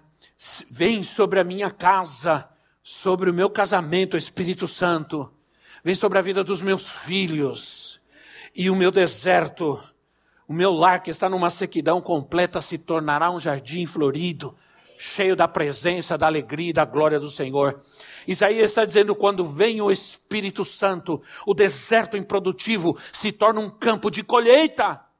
Vem 0.71 1.03
sobre 1.03 1.39
a 1.39 1.43
minha 1.43 1.69
casa, 1.69 2.49
sobre 2.81 3.29
o 3.29 3.33
meu 3.35 3.51
casamento, 3.51 4.17
Espírito 4.17 4.65
Santo 4.65 5.31
vem 5.83 5.95
sobre 5.95 6.17
a 6.17 6.21
vida 6.21 6.43
dos 6.43 6.61
meus 6.61 6.87
filhos. 6.87 7.99
E 8.55 8.69
o 8.69 8.75
meu 8.75 8.91
deserto, 8.91 9.81
o 10.47 10.53
meu 10.53 10.71
lar 10.71 11.01
que 11.01 11.09
está 11.09 11.29
numa 11.29 11.49
sequidão 11.49 12.01
completa, 12.01 12.61
se 12.61 12.77
tornará 12.77 13.31
um 13.31 13.39
jardim 13.39 13.85
florido, 13.85 14.55
cheio 14.97 15.35
da 15.35 15.47
presença, 15.47 16.17
da 16.17 16.27
alegria 16.27 16.69
e 16.69 16.73
da 16.73 16.85
glória 16.85 17.19
do 17.19 17.29
Senhor. 17.29 17.81
Isaías 18.27 18.69
está 18.69 18.85
dizendo: 18.85 19.15
quando 19.15 19.45
vem 19.45 19.81
o 19.81 19.91
Espírito 19.91 20.63
Santo, 20.63 21.21
o 21.45 21.53
deserto 21.53 22.17
improdutivo 22.17 22.97
se 23.11 23.31
torna 23.31 23.59
um 23.59 23.69
campo 23.69 24.11
de 24.11 24.23
colheita. 24.23 25.10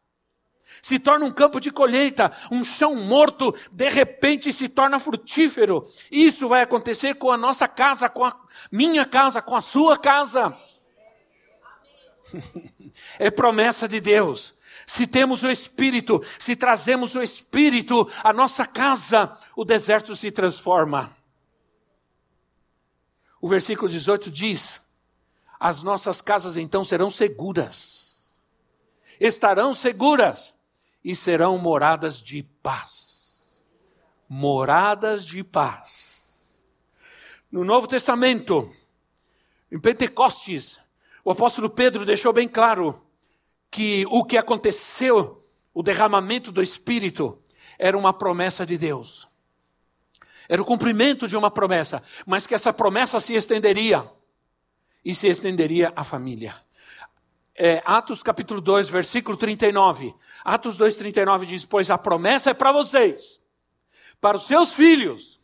Se 0.82 0.98
torna 0.98 1.26
um 1.26 1.32
campo 1.32 1.60
de 1.60 1.72
colheita, 1.72 2.32
um 2.50 2.64
chão 2.64 2.96
morto, 2.96 3.54
de 3.72 3.90
repente 3.90 4.52
se 4.52 4.68
torna 4.68 5.00
frutífero. 5.00 5.86
Isso 6.12 6.48
vai 6.48 6.62
acontecer 6.62 7.16
com 7.16 7.32
a 7.32 7.38
nossa 7.38 7.68
casa, 7.68 8.10
com 8.10 8.26
a 8.26 8.36
minha 8.72 9.06
casa, 9.06 9.42
com 9.42 9.56
a 9.56 9.62
sua 9.62 9.98
casa. 9.98 10.58
É 13.18 13.32
promessa 13.32 13.88
de 13.88 14.02
Deus. 14.02 14.54
Se 14.86 15.08
temos 15.08 15.44
o 15.44 15.50
Espírito, 15.50 16.22
se 16.38 16.58
trazemos 16.58 17.16
o 17.16 17.22
Espírito 17.22 18.06
à 18.22 18.34
nossa 18.34 18.66
casa, 18.66 19.38
o 19.56 19.64
deserto 19.64 20.14
se 20.14 20.30
transforma. 20.30 21.16
O 23.40 23.48
versículo 23.48 23.88
18 23.88 24.30
diz: 24.30 24.82
As 25.58 25.82
nossas 25.84 26.22
casas 26.22 26.58
então 26.58 26.84
serão 26.84 27.10
seguras, 27.10 28.36
estarão 29.20 29.74
seguras 29.74 30.54
e 31.04 31.16
serão 31.16 31.58
moradas 31.58 32.22
de 32.22 32.44
paz. 32.62 33.64
Moradas 34.28 35.26
de 35.26 35.44
paz. 35.44 36.68
No 37.52 37.64
Novo 37.64 37.88
Testamento, 37.88 38.72
em 39.72 39.80
Pentecostes, 39.80 40.80
o 41.24 41.32
apóstolo 41.32 41.70
Pedro 41.70 42.06
deixou 42.06 42.32
bem 42.32 42.48
claro 42.48 43.02
que 43.70 44.06
o 44.10 44.24
que 44.24 44.38
aconteceu, 44.38 45.46
o 45.74 45.84
derramamento 45.84 46.52
do 46.52 46.62
Espírito, 46.62 47.42
era 47.78 47.98
uma 47.98 48.14
promessa 48.14 48.66
de 48.66 48.78
Deus. 48.78 49.28
Era 50.48 50.62
o 50.62 50.66
cumprimento 50.66 51.28
de 51.28 51.38
uma 51.38 51.50
promessa, 51.50 52.04
mas 52.26 52.46
que 52.46 52.54
essa 52.54 52.74
promessa 52.74 53.20
se 53.20 53.34
estenderia 53.34 54.10
e 55.04 55.16
se 55.16 55.28
estenderia 55.28 55.94
à 55.96 56.04
família. 56.04 56.54
É, 57.64 57.80
Atos 57.86 58.24
capítulo 58.24 58.60
2, 58.60 58.90
versículo 58.90 59.38
39. 59.38 60.16
Atos 60.44 60.78
2, 60.78 60.96
39 60.96 61.46
diz: 61.46 61.64
Pois 61.64 61.92
a 61.92 61.98
promessa 61.98 62.50
é 62.50 62.54
para 62.56 62.72
vocês, 62.72 63.40
para 64.20 64.36
os 64.36 64.48
seus 64.48 64.74
filhos 64.74 65.40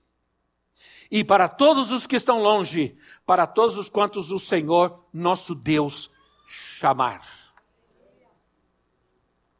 e 1.11 1.23
para 1.23 1.47
todos 1.47 1.91
os 1.91 2.07
que 2.07 2.15
estão 2.15 2.41
longe, 2.41 2.97
para 3.23 3.45
todos 3.45 3.77
os 3.77 3.87
quantos 3.87 4.31
o 4.31 4.39
Senhor 4.39 5.05
nosso 5.13 5.53
Deus 5.53 6.09
chamar. 6.47 7.21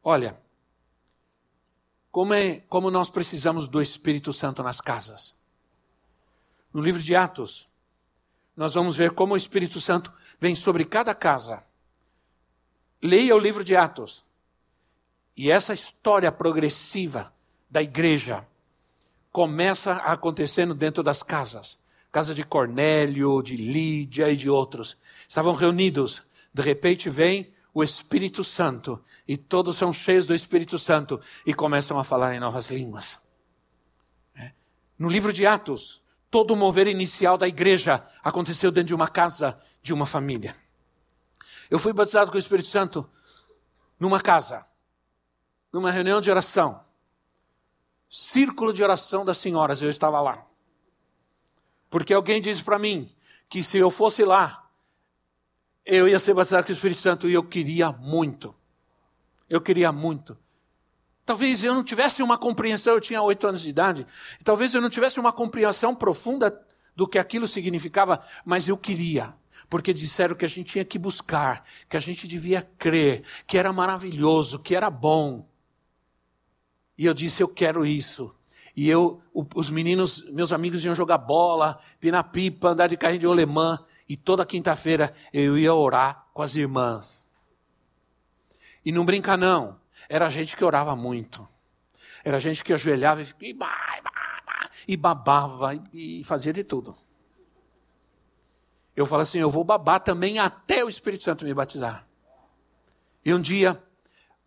Olha, 0.02 0.36
como, 2.10 2.34
é, 2.34 2.58
como 2.68 2.90
nós 2.90 3.08
precisamos 3.08 3.68
do 3.68 3.80
Espírito 3.80 4.32
Santo 4.32 4.64
nas 4.64 4.80
casas. 4.80 5.40
No 6.74 6.82
livro 6.82 7.00
de 7.00 7.14
Atos, 7.14 7.68
nós 8.56 8.74
vamos 8.74 8.96
ver 8.96 9.12
como 9.12 9.34
o 9.34 9.36
Espírito 9.36 9.80
Santo 9.80 10.12
vem 10.40 10.56
sobre 10.56 10.84
cada 10.84 11.14
casa. 11.14 11.67
Leia 13.02 13.34
o 13.34 13.38
livro 13.38 13.62
de 13.62 13.76
Atos. 13.76 14.24
E 15.36 15.50
essa 15.50 15.72
história 15.72 16.32
progressiva 16.32 17.32
da 17.70 17.82
igreja 17.82 18.46
começa 19.30 19.92
acontecendo 19.92 20.74
dentro 20.74 21.02
das 21.02 21.22
casas. 21.22 21.78
Casa 22.10 22.34
de 22.34 22.42
Cornélio, 22.42 23.40
de 23.42 23.56
Lídia 23.56 24.30
e 24.30 24.36
de 24.36 24.50
outros. 24.50 24.96
Estavam 25.28 25.54
reunidos. 25.54 26.22
De 26.52 26.62
repente 26.62 27.08
vem 27.08 27.52
o 27.72 27.84
Espírito 27.84 28.42
Santo 28.42 29.00
e 29.26 29.36
todos 29.36 29.76
são 29.76 29.92
cheios 29.92 30.26
do 30.26 30.34
Espírito 30.34 30.78
Santo 30.78 31.20
e 31.46 31.54
começam 31.54 31.98
a 31.98 32.04
falar 32.04 32.34
em 32.34 32.40
novas 32.40 32.70
línguas. 32.70 33.20
É. 34.34 34.50
No 34.98 35.08
livro 35.08 35.32
de 35.32 35.46
Atos, 35.46 36.02
todo 36.28 36.52
o 36.52 36.56
mover 36.56 36.88
inicial 36.88 37.38
da 37.38 37.46
igreja 37.46 38.04
aconteceu 38.24 38.72
dentro 38.72 38.88
de 38.88 38.94
uma 38.94 39.06
casa, 39.06 39.56
de 39.80 39.92
uma 39.92 40.06
família. 40.06 40.56
Eu 41.70 41.78
fui 41.78 41.92
batizado 41.92 42.30
com 42.30 42.36
o 42.36 42.40
Espírito 42.40 42.68
Santo 42.68 43.08
numa 43.98 44.20
casa, 44.20 44.66
numa 45.72 45.90
reunião 45.90 46.20
de 46.20 46.30
oração, 46.30 46.84
círculo 48.08 48.72
de 48.72 48.82
oração 48.82 49.24
das 49.24 49.38
senhoras, 49.38 49.82
eu 49.82 49.90
estava 49.90 50.20
lá. 50.20 50.46
Porque 51.90 52.14
alguém 52.14 52.40
disse 52.40 52.62
para 52.62 52.78
mim 52.78 53.14
que 53.48 53.62
se 53.62 53.78
eu 53.78 53.90
fosse 53.90 54.24
lá, 54.24 54.68
eu 55.84 56.08
ia 56.08 56.18
ser 56.18 56.34
batizado 56.34 56.64
com 56.64 56.72
o 56.72 56.74
Espírito 56.74 57.00
Santo 57.00 57.28
e 57.28 57.34
eu 57.34 57.42
queria 57.42 57.90
muito. 57.92 58.54
Eu 59.48 59.60
queria 59.60 59.90
muito. 59.90 60.38
Talvez 61.24 61.64
eu 61.64 61.74
não 61.74 61.84
tivesse 61.84 62.22
uma 62.22 62.38
compreensão, 62.38 62.94
eu 62.94 63.00
tinha 63.00 63.22
oito 63.22 63.46
anos 63.46 63.60
de 63.60 63.68
idade, 63.68 64.06
talvez 64.42 64.74
eu 64.74 64.80
não 64.80 64.88
tivesse 64.88 65.20
uma 65.20 65.32
compreensão 65.32 65.94
profunda 65.94 66.64
do 66.96 67.06
que 67.06 67.18
aquilo 67.18 67.46
significava, 67.46 68.20
mas 68.44 68.66
eu 68.66 68.76
queria, 68.76 69.34
porque 69.68 69.92
disseram 69.92 70.34
que 70.34 70.44
a 70.44 70.48
gente 70.48 70.72
tinha 70.72 70.84
que 70.84 70.98
buscar, 70.98 71.64
que 71.88 71.96
a 71.96 72.00
gente 72.00 72.28
devia 72.28 72.62
crer, 72.62 73.22
que 73.46 73.58
era 73.58 73.72
maravilhoso, 73.72 74.58
que 74.58 74.74
era 74.74 74.90
bom. 74.90 75.48
E 76.96 77.04
eu 77.06 77.14
disse: 77.14 77.42
eu 77.42 77.48
quero 77.48 77.86
isso. 77.86 78.34
E 78.76 78.88
eu, 78.88 79.20
os 79.54 79.70
meninos, 79.70 80.30
meus 80.32 80.52
amigos 80.52 80.84
iam 80.84 80.94
jogar 80.94 81.18
bola, 81.18 81.80
pinar 81.98 82.24
pipa, 82.24 82.68
andar 82.68 82.86
de 82.86 82.96
carrinho 82.96 83.20
de 83.20 83.26
olemã. 83.26 83.78
E 84.08 84.16
toda 84.16 84.46
quinta-feira 84.46 85.12
eu 85.32 85.58
ia 85.58 85.74
orar 85.74 86.26
com 86.32 86.42
as 86.42 86.54
irmãs. 86.54 87.28
E 88.84 88.92
não 88.92 89.04
brinca 89.04 89.36
não, 89.36 89.78
era 90.08 90.30
gente 90.30 90.56
que 90.56 90.64
orava 90.64 90.96
muito. 90.96 91.46
Era 92.24 92.40
gente 92.40 92.64
que 92.64 92.72
ajoelhava 92.72 93.20
e, 93.20 93.56
e 94.86 94.96
babava 94.96 95.74
e 95.92 96.22
fazia 96.24 96.52
de 96.52 96.64
tudo. 96.64 96.96
Eu 98.98 99.06
falo 99.06 99.22
assim, 99.22 99.38
eu 99.38 99.48
vou 99.48 99.62
babar 99.62 100.00
também 100.00 100.40
até 100.40 100.84
o 100.84 100.88
Espírito 100.88 101.22
Santo 101.22 101.44
me 101.44 101.54
batizar. 101.54 102.04
E 103.24 103.32
um 103.32 103.40
dia, 103.40 103.80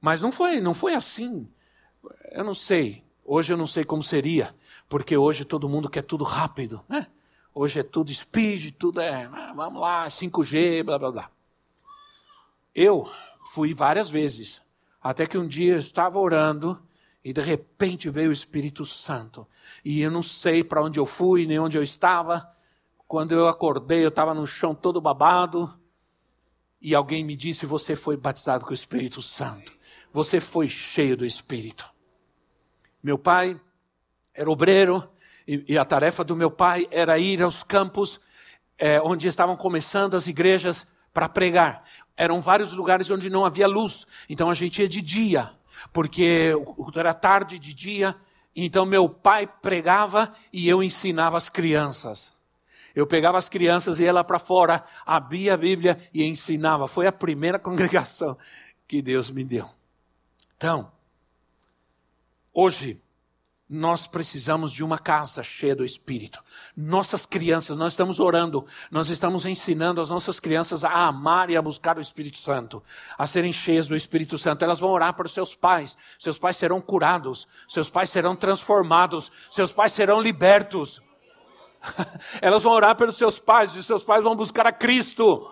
mas 0.02 0.20
não 0.20 0.30
foi, 0.30 0.60
não 0.60 0.74
foi 0.74 0.94
assim. 0.94 1.48
Eu 2.34 2.44
não 2.44 2.54
sei. 2.54 3.02
Hoje 3.24 3.54
eu 3.54 3.56
não 3.56 3.66
sei 3.66 3.86
como 3.86 4.04
seria, 4.04 4.54
porque 4.90 5.16
hoje 5.16 5.46
todo 5.46 5.70
mundo 5.70 5.90
quer 5.90 6.02
tudo 6.02 6.26
rápido, 6.26 6.84
né? 6.90 7.08
Hoje 7.56 7.80
é 7.80 7.84
tudo 7.84 8.14
speed, 8.14 8.74
tudo 8.78 9.00
é, 9.00 9.24
ah, 9.32 9.54
vamos 9.56 9.80
lá, 9.80 10.10
5G, 10.10 10.84
blá 10.84 11.00
blá 11.00 11.12
blá. 11.14 11.32
Eu 12.76 13.10
fui 13.54 13.74
várias 13.74 14.10
vezes, 14.10 14.62
até 15.02 15.26
que 15.26 15.38
um 15.38 15.48
dia 15.48 15.76
eu 15.76 15.80
estava 15.80 16.20
orando 16.20 16.78
e 17.24 17.32
de 17.32 17.40
repente 17.40 18.10
veio 18.10 18.28
o 18.28 18.34
Espírito 18.34 18.86
Santo. 18.86 19.48
E 19.86 20.02
eu 20.02 20.12
não 20.12 20.22
sei 20.22 20.62
para 20.62 20.84
onde 20.84 21.00
eu 21.00 21.06
fui, 21.06 21.46
nem 21.46 21.58
onde 21.58 21.78
eu 21.78 21.84
estava. 21.84 22.52
Quando 23.12 23.34
eu 23.34 23.50
acordei, 23.50 24.06
eu 24.06 24.08
estava 24.08 24.34
no 24.34 24.48
chão 24.48 24.74
todo 24.74 25.02
babado. 25.02 25.78
E 26.82 26.96
alguém 26.96 27.26
me 27.26 27.36
disse: 27.36 27.66
Você 27.66 27.94
foi 27.94 28.16
batizado 28.16 28.64
com 28.64 28.72
o 28.72 28.74
Espírito 28.74 29.22
Santo. 29.22 29.74
Você 30.14 30.40
foi 30.40 30.70
cheio 30.70 31.18
do 31.18 31.26
Espírito. 31.26 31.92
Meu 33.04 33.18
pai 33.18 33.60
era 34.34 34.50
obreiro, 34.50 35.06
e, 35.46 35.74
e 35.74 35.78
a 35.78 35.84
tarefa 35.84 36.24
do 36.24 36.38
meu 36.38 36.50
pai 36.50 36.88
era 36.90 37.20
ir 37.20 37.44
aos 37.44 37.64
campos 37.64 38.22
é, 38.78 39.02
onde 39.02 39.28
estavam 39.28 39.58
começando 39.58 40.16
as 40.16 40.28
igrejas 40.28 40.88
para 41.14 41.28
pregar. 41.28 41.84
Eram 42.16 42.40
vários 42.40 42.72
lugares 42.72 43.10
onde 43.10 43.30
não 43.30 43.44
havia 43.44 43.68
luz, 43.68 44.08
então 44.30 44.50
a 44.50 44.54
gente 44.54 44.82
ia 44.82 44.88
de 44.88 45.02
dia, 45.02 45.52
porque 45.92 46.54
era 46.96 47.14
tarde 47.14 47.60
de 47.60 47.74
dia. 47.74 48.16
Então 48.56 48.86
meu 48.86 49.10
pai 49.10 49.46
pregava 49.62 50.34
e 50.54 50.70
eu 50.70 50.82
ensinava 50.82 51.36
as 51.36 51.50
crianças. 51.50 52.40
Eu 52.96 53.08
pegava 53.08 53.38
as 53.38 53.50
crianças 53.50 54.00
e 54.00 54.04
ia 54.04 54.14
lá 54.14 54.24
para 54.24 54.40
fora, 54.40 54.84
abria 55.06 55.54
a 55.54 55.58
Bíblia 55.58 55.98
e 56.14 56.24
ensinava. 56.24 56.88
Foi 56.88 57.08
a 57.08 57.12
primeira 57.12 57.58
congregação 57.60 58.38
que 58.88 59.02
Deus 59.02 59.32
me 59.32 59.44
deu. 59.44 59.70
Então, 60.58 60.92
hoje, 62.54 63.02
nós 63.74 64.06
precisamos 64.06 64.74
de 64.74 64.84
uma 64.84 65.00
casa 65.00 65.42
cheia 65.42 65.74
do 65.74 65.86
Espírito. 65.86 66.44
Nossas 66.76 67.26
crianças, 67.26 67.78
nós 67.78 67.94
estamos 67.94 68.20
orando, 68.20 68.68
nós 68.92 69.08
estamos 69.08 69.46
ensinando 69.46 70.02
as 70.02 70.10
nossas 70.10 70.42
crianças 70.42 70.84
a 70.84 71.06
amar 71.06 71.50
e 71.50 71.56
a 71.56 71.62
buscar 71.62 71.98
o 71.98 72.02
Espírito 72.02 72.38
Santo, 72.38 72.84
a 73.18 73.26
serem 73.26 73.54
cheias 73.54 73.88
do 73.88 73.96
Espírito 73.96 74.38
Santo. 74.38 74.66
Elas 74.66 74.80
vão 74.80 74.90
orar 74.90 75.14
para 75.14 75.26
os 75.26 75.34
seus 75.34 75.56
pais, 75.56 75.98
seus 76.20 76.38
pais 76.38 76.58
serão 76.58 76.82
curados, 76.82 77.48
seus 77.66 77.90
pais 77.90 78.10
serão 78.10 78.36
transformados, 78.36 79.32
seus 79.50 79.72
pais 79.72 79.94
serão 79.94 80.20
libertos. 80.20 81.02
Elas 82.42 82.64
vão 82.64 82.74
orar 82.74 82.96
pelos 82.96 83.18
seus 83.18 83.40
pais 83.40 83.76
e 83.76 83.84
seus 83.84 84.04
pais 84.04 84.24
vão 84.24 84.36
buscar 84.36 84.68
a 84.68 84.72
Cristo. 84.72 85.48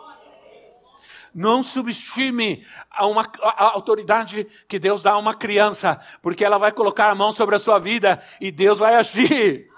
Não 1.34 1.62
subestime 1.62 2.66
a 2.90 3.06
uma 3.06 3.22
a 3.44 3.72
autoridade 3.72 4.48
que 4.68 4.80
Deus 4.80 5.04
dá 5.04 5.12
a 5.12 5.18
uma 5.18 5.34
criança, 5.36 6.02
porque 6.22 6.44
ela 6.44 6.58
vai 6.58 6.72
colocar 6.72 7.10
a 7.10 7.16
mão 7.16 7.32
sobre 7.32 7.56
a 7.56 7.60
sua 7.60 7.78
vida 7.78 8.22
e 8.42 8.52
Deus 8.52 8.80
vai 8.80 8.96
agir. 8.96 9.70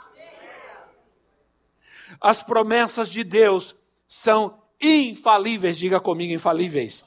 As 2.20 2.42
promessas 2.42 3.10
de 3.10 3.24
Deus 3.24 3.76
são 4.08 4.62
infalíveis, 4.80 5.78
diga 5.78 6.00
comigo, 6.00 6.34
infalíveis. 6.34 7.04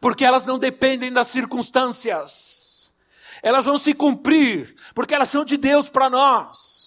Porque 0.00 0.24
elas 0.24 0.44
não 0.44 0.58
dependem 0.58 1.12
das 1.12 1.28
circunstâncias. 1.28 2.94
Elas 3.42 3.66
vão 3.66 3.78
se 3.78 3.92
cumprir, 3.92 4.74
porque 4.94 5.14
elas 5.14 5.28
são 5.28 5.44
de 5.44 5.56
Deus 5.56 5.88
para 5.90 6.08
nós. 6.08 6.83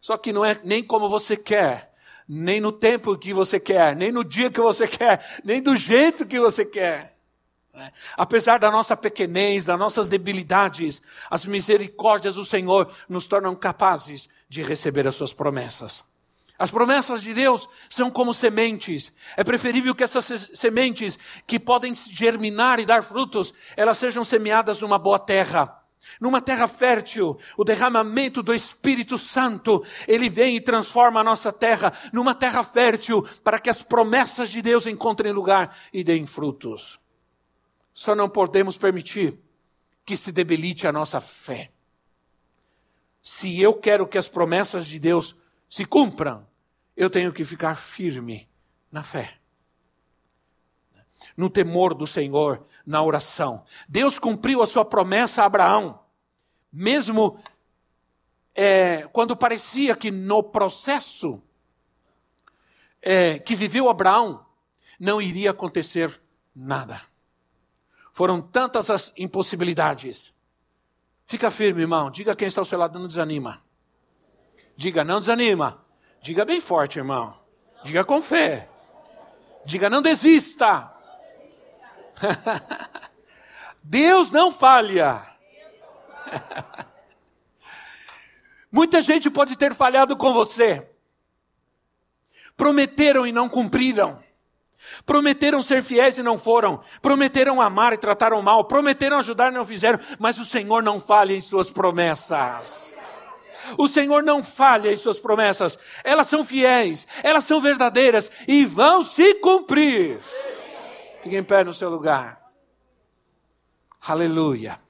Só 0.00 0.16
que 0.16 0.32
não 0.32 0.44
é 0.44 0.58
nem 0.64 0.82
como 0.82 1.08
você 1.08 1.36
quer, 1.36 1.92
nem 2.28 2.60
no 2.60 2.72
tempo 2.72 3.16
que 3.16 3.32
você 3.32 3.60
quer, 3.60 3.94
nem 3.94 4.10
no 4.10 4.24
dia 4.24 4.50
que 4.50 4.60
você 4.60 4.86
quer, 4.86 5.40
nem 5.44 5.62
do 5.62 5.76
jeito 5.76 6.26
que 6.26 6.40
você 6.40 6.64
quer. 6.64 7.16
É. 7.74 7.92
Apesar 8.16 8.58
da 8.58 8.70
nossa 8.70 8.96
pequenez, 8.96 9.66
das 9.66 9.78
nossas 9.78 10.08
debilidades, 10.08 11.02
as 11.30 11.44
misericórdias 11.44 12.36
do 12.36 12.44
Senhor 12.44 12.90
nos 13.06 13.26
tornam 13.26 13.54
capazes 13.54 14.30
de 14.48 14.62
receber 14.62 15.06
as 15.06 15.14
suas 15.14 15.34
promessas. 15.34 16.02
As 16.58 16.70
promessas 16.70 17.22
de 17.22 17.34
Deus 17.34 17.68
são 17.90 18.10
como 18.10 18.32
sementes. 18.32 19.12
É 19.36 19.44
preferível 19.44 19.94
que 19.94 20.02
essas 20.02 20.48
sementes, 20.54 21.18
que 21.46 21.60
podem 21.60 21.94
germinar 21.94 22.80
e 22.80 22.86
dar 22.86 23.02
frutos, 23.02 23.52
elas 23.76 23.98
sejam 23.98 24.24
semeadas 24.24 24.80
numa 24.80 24.98
boa 24.98 25.18
terra. 25.18 25.85
Numa 26.20 26.40
terra 26.40 26.66
fértil, 26.68 27.38
o 27.56 27.64
derramamento 27.64 28.42
do 28.42 28.54
Espírito 28.54 29.18
Santo, 29.18 29.84
ele 30.06 30.28
vem 30.28 30.56
e 30.56 30.60
transforma 30.60 31.20
a 31.20 31.24
nossa 31.24 31.52
terra 31.52 31.92
numa 32.12 32.34
terra 32.34 32.62
fértil, 32.64 33.26
para 33.42 33.58
que 33.58 33.68
as 33.68 33.82
promessas 33.82 34.50
de 34.50 34.62
Deus 34.62 34.86
encontrem 34.86 35.32
lugar 35.32 35.76
e 35.92 36.02
deem 36.02 36.26
frutos. 36.26 37.00
Só 37.92 38.14
não 38.14 38.28
podemos 38.28 38.76
permitir 38.76 39.38
que 40.04 40.16
se 40.16 40.30
debilite 40.30 40.86
a 40.86 40.92
nossa 40.92 41.20
fé. 41.20 41.70
Se 43.20 43.60
eu 43.60 43.74
quero 43.74 44.06
que 44.06 44.16
as 44.16 44.28
promessas 44.28 44.86
de 44.86 44.98
Deus 44.98 45.34
se 45.68 45.84
cumpram, 45.84 46.46
eu 46.96 47.10
tenho 47.10 47.32
que 47.32 47.44
ficar 47.44 47.74
firme 47.74 48.48
na 48.90 49.02
fé. 49.02 49.38
No 51.36 51.50
temor 51.50 51.92
do 51.92 52.06
Senhor, 52.06 52.64
na 52.84 53.02
oração. 53.02 53.64
Deus 53.88 54.18
cumpriu 54.18 54.62
a 54.62 54.66
sua 54.66 54.84
promessa 54.84 55.42
a 55.42 55.46
Abraão, 55.46 56.00
mesmo 56.72 57.38
é, 58.54 59.06
quando 59.12 59.36
parecia 59.36 59.94
que 59.94 60.10
no 60.10 60.42
processo 60.42 61.42
é, 63.02 63.38
que 63.38 63.54
viveu 63.54 63.88
Abraão 63.88 64.46
não 64.98 65.20
iria 65.20 65.50
acontecer 65.50 66.20
nada. 66.54 67.00
Foram 68.12 68.40
tantas 68.40 68.88
as 68.88 69.12
impossibilidades. 69.18 70.34
Fica 71.26 71.50
firme, 71.50 71.82
irmão. 71.82 72.10
Diga 72.10 72.34
quem 72.34 72.48
está 72.48 72.62
ao 72.62 72.64
seu 72.64 72.78
lado, 72.78 72.98
não 72.98 73.06
desanima. 73.06 73.62
Diga, 74.74 75.04
não 75.04 75.20
desanima. 75.20 75.84
Diga 76.22 76.44
bem 76.44 76.60
forte, 76.60 76.98
irmão. 76.98 77.34
Diga 77.84 78.04
com 78.04 78.22
fé. 78.22 78.68
Diga, 79.66 79.90
não 79.90 80.00
desista. 80.00 80.95
Deus 83.82 84.30
não 84.30 84.50
falha. 84.50 85.22
Muita 88.70 89.00
gente 89.00 89.30
pode 89.30 89.56
ter 89.56 89.74
falhado 89.74 90.16
com 90.16 90.32
você. 90.32 90.86
Prometeram 92.56 93.26
e 93.26 93.32
não 93.32 93.48
cumpriram. 93.48 94.24
Prometeram 95.04 95.62
ser 95.62 95.82
fiéis 95.82 96.18
e 96.18 96.22
não 96.22 96.38
foram. 96.38 96.80
Prometeram 97.02 97.60
amar 97.60 97.92
e 97.92 97.98
trataram 97.98 98.40
mal. 98.42 98.64
Prometeram 98.64 99.18
ajudar 99.18 99.52
e 99.52 99.54
não 99.54 99.64
fizeram. 99.64 99.98
Mas 100.18 100.38
o 100.38 100.44
Senhor 100.44 100.82
não 100.82 101.00
falha 101.00 101.34
em 101.34 101.40
suas 101.40 101.70
promessas. 101.70 103.04
O 103.76 103.88
Senhor 103.88 104.22
não 104.22 104.42
falha 104.42 104.92
em 104.92 104.96
suas 104.96 105.18
promessas. 105.18 105.78
Elas 106.04 106.28
são 106.28 106.44
fiéis, 106.44 107.06
elas 107.22 107.44
são 107.44 107.60
verdadeiras 107.60 108.30
e 108.46 108.64
vão 108.64 109.02
se 109.02 109.34
cumprir. 109.34 110.20
Fique 111.26 111.36
em 111.36 111.42
pé 111.42 111.64
no 111.64 111.72
seu 111.72 111.90
lugar. 111.90 112.40
Aleluia. 114.00 114.80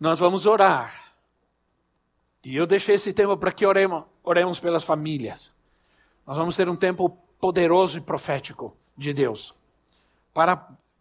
Nós 0.00 0.18
vamos 0.18 0.46
orar. 0.46 1.12
E 2.42 2.56
eu 2.56 2.66
deixei 2.66 2.94
esse 2.94 3.12
tempo 3.12 3.36
para 3.36 3.52
que 3.52 3.66
oremos, 3.66 4.04
oremos 4.24 4.58
pelas 4.58 4.82
famílias. 4.82 5.52
Nós 6.26 6.38
vamos 6.38 6.56
ter 6.56 6.70
um 6.70 6.74
tempo 6.74 7.10
poderoso 7.38 7.98
e 7.98 8.00
profético 8.00 8.74
de 8.96 9.12
Deus 9.12 9.54
para, 10.32 10.56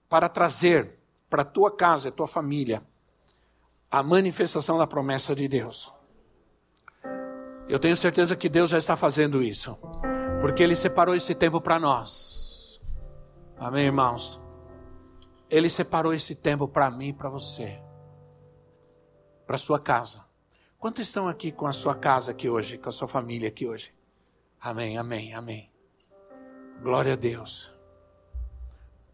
para 0.09 0.27
trazer 0.27 0.99
para 1.29 1.43
a 1.43 1.45
tua 1.45 1.71
casa, 1.71 2.09
a 2.09 2.11
tua 2.11 2.27
família, 2.27 2.83
a 3.89 4.03
manifestação 4.03 4.77
da 4.77 4.85
promessa 4.85 5.33
de 5.33 5.47
Deus. 5.47 5.93
Eu 7.69 7.79
tenho 7.79 7.95
certeza 7.95 8.35
que 8.35 8.49
Deus 8.49 8.69
já 8.69 8.77
está 8.77 8.97
fazendo 8.97 9.41
isso, 9.41 9.79
porque 10.41 10.61
Ele 10.61 10.75
separou 10.75 11.15
esse 11.15 11.33
tempo 11.33 11.61
para 11.61 11.79
nós. 11.79 12.38
Amém, 13.59 13.87
irmãos? 13.87 14.39
Ele 15.49 15.69
separou 15.69 16.13
esse 16.13 16.33
tempo 16.33 16.65
para 16.65 16.89
mim 16.89 17.09
e 17.09 17.13
para 17.13 17.29
você, 17.29 17.77
para 19.45 19.57
sua 19.57 19.77
casa. 19.77 20.23
Quantos 20.77 21.05
estão 21.05 21.27
aqui 21.27 21.51
com 21.51 21.67
a 21.67 21.73
sua 21.73 21.93
casa 21.93 22.31
aqui 22.31 22.47
hoje, 22.47 22.77
com 22.77 22.87
a 22.87 22.91
sua 22.91 23.07
família 23.07 23.49
aqui 23.49 23.67
hoje? 23.67 23.93
Amém, 24.61 24.97
amém, 24.97 25.33
amém. 25.33 25.69
Glória 26.81 27.13
a 27.13 27.15
Deus. 27.17 27.69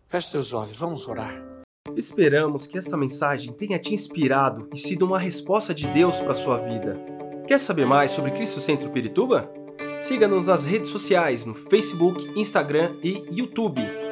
Feche 0.08 0.29
seus 0.29 0.53
olhos, 0.53 0.77
vamos 0.77 1.08
orar. 1.08 1.34
Esperamos 1.95 2.67
que 2.67 2.77
esta 2.77 2.95
mensagem 2.95 3.51
tenha 3.51 3.79
te 3.79 3.95
inspirado 3.95 4.69
e 4.71 4.77
sido 4.77 5.08
uma 5.08 5.17
resposta 5.17 5.73
de 5.73 5.88
Deus 5.88 6.19
para 6.19 6.34
a 6.34 6.36
sua 6.36 6.60
vida. 6.60 7.03
Quer 7.47 7.60
saber 7.60 7.88
mais 7.88 8.12
sobre 8.12 8.29
Cristo 8.29 8.62
Centro 8.62 8.91
Pirituba? 8.91 9.49
Siga-nos 10.01 10.47
nas 10.47 10.65
redes 10.65 10.91
sociais 10.91 11.47
no 11.47 11.55
Facebook, 11.55 12.39
Instagram 12.39 12.99
e 13.01 13.25
YouTube, 13.31 13.81